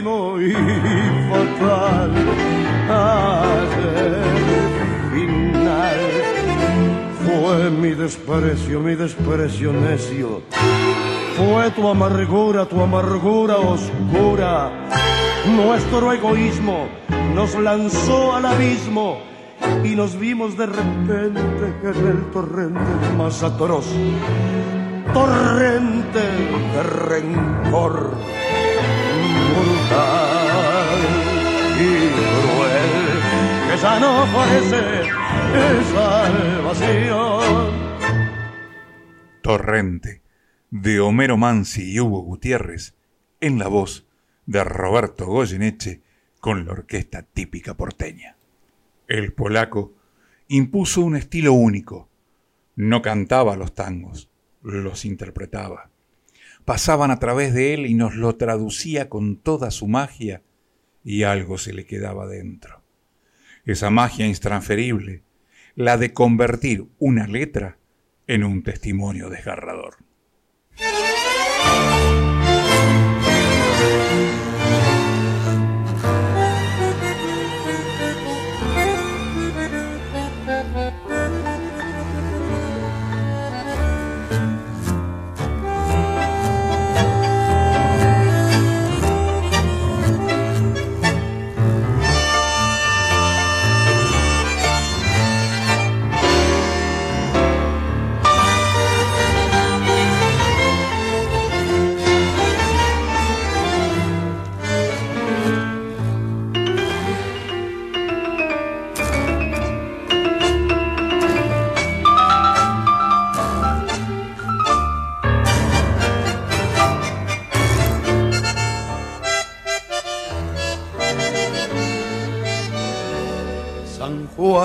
último 0.00 0.40
y 0.40 0.52
fatal. 1.30 2.10
Ayer, 2.88 4.16
final. 5.12 5.98
Fue 7.24 7.70
mi 7.70 7.90
desprecio, 7.90 8.80
mi 8.80 8.94
desprecio 8.94 9.72
necio. 9.72 10.42
Fue 11.36 11.70
tu 11.72 11.88
amargura, 11.88 12.66
tu 12.66 12.80
amargura 12.80 13.56
oscura. 13.56 14.70
Nuestro 15.46 16.12
egoísmo 16.12 16.88
nos 17.34 17.54
lanzó 17.54 18.34
al 18.34 18.46
abismo 18.46 19.18
y 19.84 19.94
nos 19.94 20.18
vimos 20.18 20.56
de 20.56 20.66
repente 20.66 21.74
en 21.82 22.06
el 22.06 22.30
torrente 22.32 22.80
más 23.16 23.42
atroz. 23.42 23.86
Torrente 25.12 26.20
de 26.20 26.82
rencor 26.82 28.39
brutal 29.90 30.98
y 31.78 32.08
cruel 32.14 33.70
que 33.70 33.76
ya 33.82 34.00
no. 34.00 34.20
Torrente, 39.42 40.22
de 40.70 41.00
Homero 41.00 41.36
Mansi 41.36 41.92
y 41.92 42.00
Hugo 42.00 42.20
Gutiérrez, 42.20 42.94
en 43.40 43.58
la 43.58 43.68
voz 43.68 44.06
de 44.46 44.62
Roberto 44.64 45.26
Goyeneche 45.26 46.02
con 46.40 46.64
la 46.64 46.72
orquesta 46.72 47.22
típica 47.22 47.74
porteña. 47.74 48.36
El 49.08 49.32
polaco 49.32 49.94
impuso 50.48 51.00
un 51.00 51.16
estilo 51.16 51.52
único. 51.52 52.08
No 52.76 53.02
cantaba 53.02 53.56
los 53.56 53.74
tangos, 53.74 54.30
los 54.62 55.04
interpretaba. 55.04 55.90
Pasaban 56.70 57.10
a 57.10 57.18
través 57.18 57.52
de 57.52 57.74
él 57.74 57.84
y 57.84 57.94
nos 57.94 58.14
lo 58.14 58.36
traducía 58.36 59.08
con 59.08 59.36
toda 59.36 59.72
su 59.72 59.88
magia 59.88 60.44
y 61.02 61.24
algo 61.24 61.58
se 61.58 61.72
le 61.72 61.84
quedaba 61.84 62.28
dentro. 62.28 62.84
Esa 63.64 63.90
magia 63.90 64.24
intransferible, 64.28 65.24
la 65.74 65.96
de 65.96 66.12
convertir 66.12 66.86
una 67.00 67.26
letra 67.26 67.78
en 68.28 68.44
un 68.44 68.62
testimonio 68.62 69.30
desgarrador. 69.30 69.96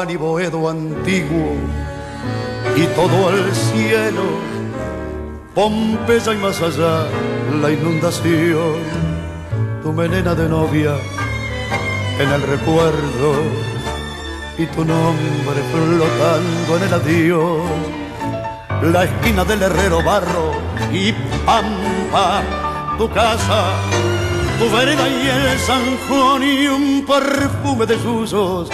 Y 0.07 0.17
Boedo 0.17 0.69
antiguo 0.69 1.55
y 2.75 2.85
todo 2.95 3.29
el 3.31 3.55
cielo, 3.55 4.23
Pompeya 5.55 6.33
y 6.33 6.37
más 6.37 6.61
allá 6.61 7.07
la 7.59 7.71
inundación, 7.71 8.75
tu 9.81 9.91
melena 9.93 10.35
de 10.35 10.47
novia 10.47 10.95
en 12.19 12.29
el 12.29 12.41
recuerdo 12.43 13.33
y 14.59 14.65
tu 14.67 14.85
nombre 14.85 15.61
flotando 15.71 16.77
en 16.77 16.83
el 16.83 16.93
adiós, 16.93 17.61
la 18.83 19.05
esquina 19.05 19.43
del 19.43 19.63
herrero 19.63 20.03
barro 20.03 20.51
y 20.91 21.13
pampa, 21.45 22.43
tu 22.99 23.09
casa, 23.09 23.71
tu 24.59 24.69
vereda 24.75 25.07
y 25.07 25.27
el 25.27 25.59
San 25.59 25.97
Juan 26.07 26.43
y 26.43 26.67
un 26.67 27.05
perfume 27.05 27.85
de 27.87 27.97
susos 27.97 28.69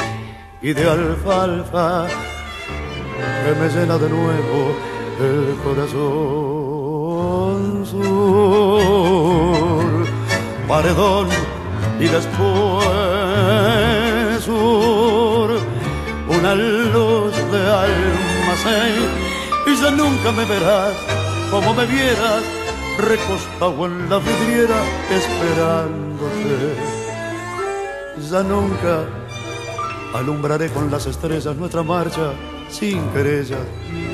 y 0.61 0.73
de 0.73 0.89
alfalfa 0.89 2.07
que 2.07 3.51
me 3.59 3.67
llena 3.69 3.97
de 3.97 4.09
nuevo 4.09 4.75
el 5.19 5.55
corazón 5.63 6.21
sur, 7.85 8.01
paredón 10.67 11.29
y 11.99 12.05
después 12.05 12.85
sur, 14.43 15.49
una 16.29 16.53
luz 16.55 17.33
de 17.51 17.61
almacén 17.83 19.09
y 19.65 19.75
ya 19.81 19.89
nunca 19.91 20.31
me 20.31 20.45
verás 20.45 20.95
como 21.49 21.73
me 21.73 21.85
vieras 21.87 22.43
recostado 22.99 23.85
en 23.87 24.09
la 24.09 24.19
vidriera 24.19 24.83
esperándote. 25.09 26.75
Ya 28.29 28.43
nunca 28.43 29.07
alumbraré 30.13 30.69
con 30.69 30.91
las 30.91 31.05
estrellas 31.07 31.55
nuestra 31.55 31.83
marcha 31.83 32.33
sin 32.69 33.01
querella 33.09 33.57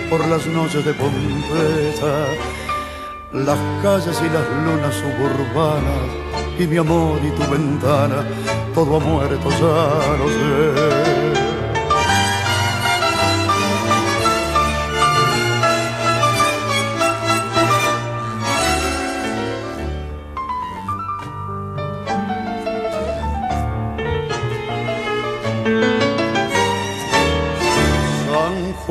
por 0.10 0.26
las 0.28 0.46
noches 0.48 0.86
de 0.86 0.94
Pompeya, 0.94 2.28
las 3.34 3.60
calles 3.84 4.22
y 4.22 4.30
las 4.30 4.50
lunas 4.66 4.96
suburbanas 4.96 6.28
y 6.60 6.66
mi 6.66 6.78
amor 6.78 7.20
y 7.24 7.30
tu 7.32 7.52
ventana, 7.52 8.26
todo 8.74 8.98
ha 8.98 9.00
muerto, 9.00 9.50
ya 9.50 10.18
lo 10.18 10.28
sé. 10.30 11.37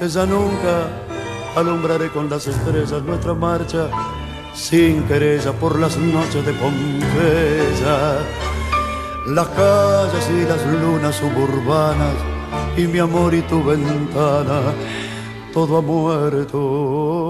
esa 0.00 0.26
nunca 0.26 0.88
alumbraré 1.56 2.10
con 2.10 2.30
las 2.30 2.46
estrellas 2.46 3.02
nuestra 3.02 3.34
marcha 3.34 3.88
sin 4.54 5.02
querella 5.04 5.52
por 5.52 5.78
las 5.78 5.96
noches 5.96 6.44
de 6.44 6.52
Pompeya. 6.52 8.18
Las 9.26 9.48
calles 9.48 10.30
y 10.30 10.44
las 10.48 10.64
lunas 10.66 11.16
suburbanas 11.16 12.14
y 12.76 12.86
mi 12.86 12.98
amor 12.98 13.34
y 13.34 13.42
tu 13.42 13.62
ventana, 13.62 14.62
todo 15.52 15.78
ha 15.78 15.82
muerto. 15.82 17.28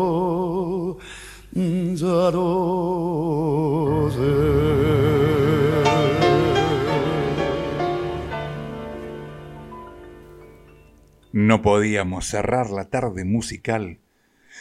Ya 1.53 2.31
no 2.31 4.09
No 11.33 11.61
podíamos 11.61 12.27
cerrar 12.27 12.71
la 12.71 12.89
tarde 12.89 13.25
musical 13.25 13.99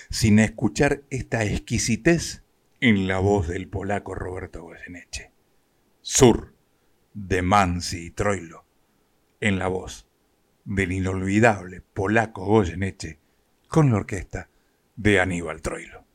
sin 0.10 0.40
escuchar 0.40 1.04
esta 1.10 1.44
exquisitez 1.46 2.44
en 2.82 3.08
la 3.08 3.20
voz 3.20 3.48
del 3.48 3.68
polaco 3.68 4.16
Roberto 4.16 4.64
Goyeneche. 4.64 5.32
Sur, 6.02 6.54
de 7.14 7.42
Mansi 7.42 8.08
y 8.08 8.12
Troilo, 8.12 8.66
en 9.40 9.60
la 9.60 9.68
voz 9.68 10.08
del 10.66 10.92
inolvidable 10.92 11.82
polaco 11.82 12.46
Goyeneche 12.46 13.20
con 13.68 13.90
la 13.90 13.98
orquesta 13.98 14.50
de 14.96 15.20
Aníbal 15.20 15.62
Troilo. 15.62 16.06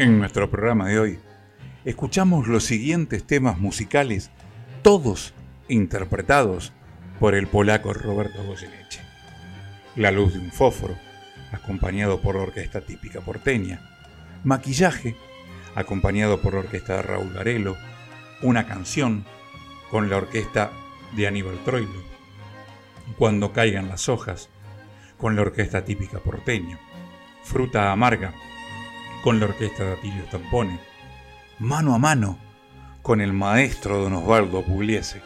En 0.00 0.18
nuestro 0.18 0.50
programa 0.50 0.88
de 0.88 0.98
hoy, 0.98 1.18
escuchamos 1.84 2.48
los 2.48 2.64
siguientes 2.64 3.22
temas 3.26 3.58
musicales, 3.58 4.30
todos 4.80 5.34
interpretados 5.68 6.72
por 7.18 7.34
el 7.34 7.46
polaco 7.46 7.92
Roberto 7.92 8.42
Goyeneche. 8.42 9.02
La 9.96 10.10
luz 10.10 10.32
de 10.32 10.38
un 10.38 10.52
fósforo, 10.52 10.96
acompañado 11.52 12.22
por 12.22 12.36
la 12.36 12.44
orquesta 12.44 12.80
típica 12.80 13.20
porteña. 13.20 13.90
Maquillaje, 14.42 15.16
acompañado 15.74 16.40
por 16.40 16.54
la 16.54 16.60
orquesta 16.60 16.96
de 16.96 17.02
Raúl 17.02 17.34
Garelo. 17.34 17.76
Una 18.40 18.66
canción, 18.66 19.26
con 19.90 20.08
la 20.08 20.16
orquesta 20.16 20.72
de 21.14 21.26
Aníbal 21.26 21.62
Troilo. 21.62 22.02
Cuando 23.18 23.52
caigan 23.52 23.90
las 23.90 24.08
hojas, 24.08 24.48
con 25.18 25.36
la 25.36 25.42
orquesta 25.42 25.84
típica 25.84 26.20
porteña. 26.20 26.78
Fruta 27.42 27.92
amarga, 27.92 28.32
con 29.22 29.38
la 29.38 29.46
orquesta 29.46 29.84
de 29.84 29.92
Atilio 29.92 30.24
Tampone, 30.30 30.80
mano 31.58 31.94
a 31.94 31.98
mano 31.98 32.38
con 33.02 33.20
el 33.20 33.32
maestro 33.32 33.98
don 33.98 34.14
Osvaldo 34.14 34.62
Pugliese. 34.64 35.20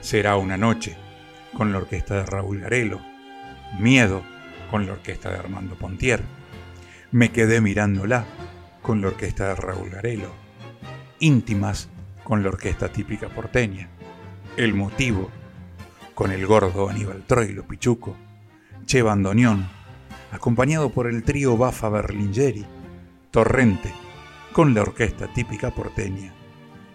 Será 0.00 0.36
una 0.36 0.56
noche 0.56 0.96
con 1.56 1.70
la 1.70 1.78
orquesta 1.78 2.16
de 2.16 2.26
Raúl 2.26 2.60
Garelo, 2.60 3.00
Miedo 3.78 4.22
con 4.70 4.86
la 4.86 4.92
orquesta 4.92 5.30
de 5.30 5.36
Armando 5.36 5.76
Pontier, 5.76 6.22
Me 7.12 7.30
quedé 7.30 7.60
mirándola 7.60 8.24
con 8.82 9.00
la 9.00 9.08
orquesta 9.08 9.48
de 9.48 9.54
Raúl 9.54 9.90
Garelo, 9.90 10.32
Íntimas 11.20 11.88
con 12.24 12.42
la 12.42 12.48
orquesta 12.48 12.90
típica 12.90 13.28
porteña, 13.28 13.88
El 14.56 14.74
motivo 14.74 15.30
con 16.14 16.32
el 16.32 16.44
gordo 16.46 16.88
Aníbal 16.88 17.22
Troilo 17.24 17.64
Pichuco, 17.66 18.16
Che 18.84 19.00
Bandoneón, 19.02 19.68
acompañado 20.32 20.90
por 20.90 21.06
el 21.06 21.22
trío 21.22 21.56
Bafa 21.56 21.88
Berlingeri, 21.88 22.66
Torrente, 23.32 23.94
con 24.52 24.74
la 24.74 24.82
orquesta 24.82 25.26
típica 25.26 25.70
porteña, 25.70 26.34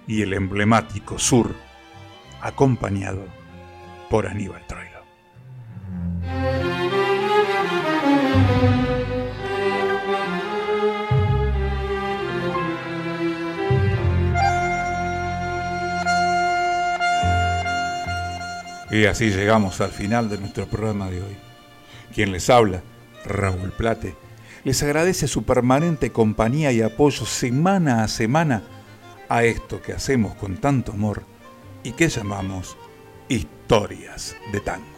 y 0.06 0.22
el 0.22 0.34
emblemático 0.34 1.18
Sur, 1.18 1.56
acompañado 2.42 3.26
por 4.08 4.28
Aníbal 4.28 4.62
Troilo. 4.68 5.02
Y 18.92 19.06
así 19.06 19.32
llegamos 19.32 19.82
al 19.82 19.90
final 19.90 20.30
de 20.30 20.38
nuestro 20.38 20.68
programa 20.68 21.10
de 21.10 21.24
hoy. 21.24 21.36
Quien 22.14 22.32
les 22.32 22.48
habla, 22.52 22.84
Raúl 23.26 23.72
Plate 23.72 24.27
les 24.68 24.84
agradece 24.84 25.30
su 25.30 25.44
permanente 25.44 26.12
compañía 26.12 26.74
y 26.74 26.82
apoyo 26.82 27.26
semana 27.26 28.04
a 28.04 28.10
semana 28.10 28.64
a 29.30 29.46
esto 29.46 29.82
que 29.82 29.94
hacemos 29.94 30.36
con 30.36 30.58
tanto 30.58 30.92
amor 30.92 31.24
y 31.84 31.94
que 31.94 32.10
llamamos 32.10 32.76
historias 33.30 34.36
de 34.52 34.60
tangos. 34.60 34.97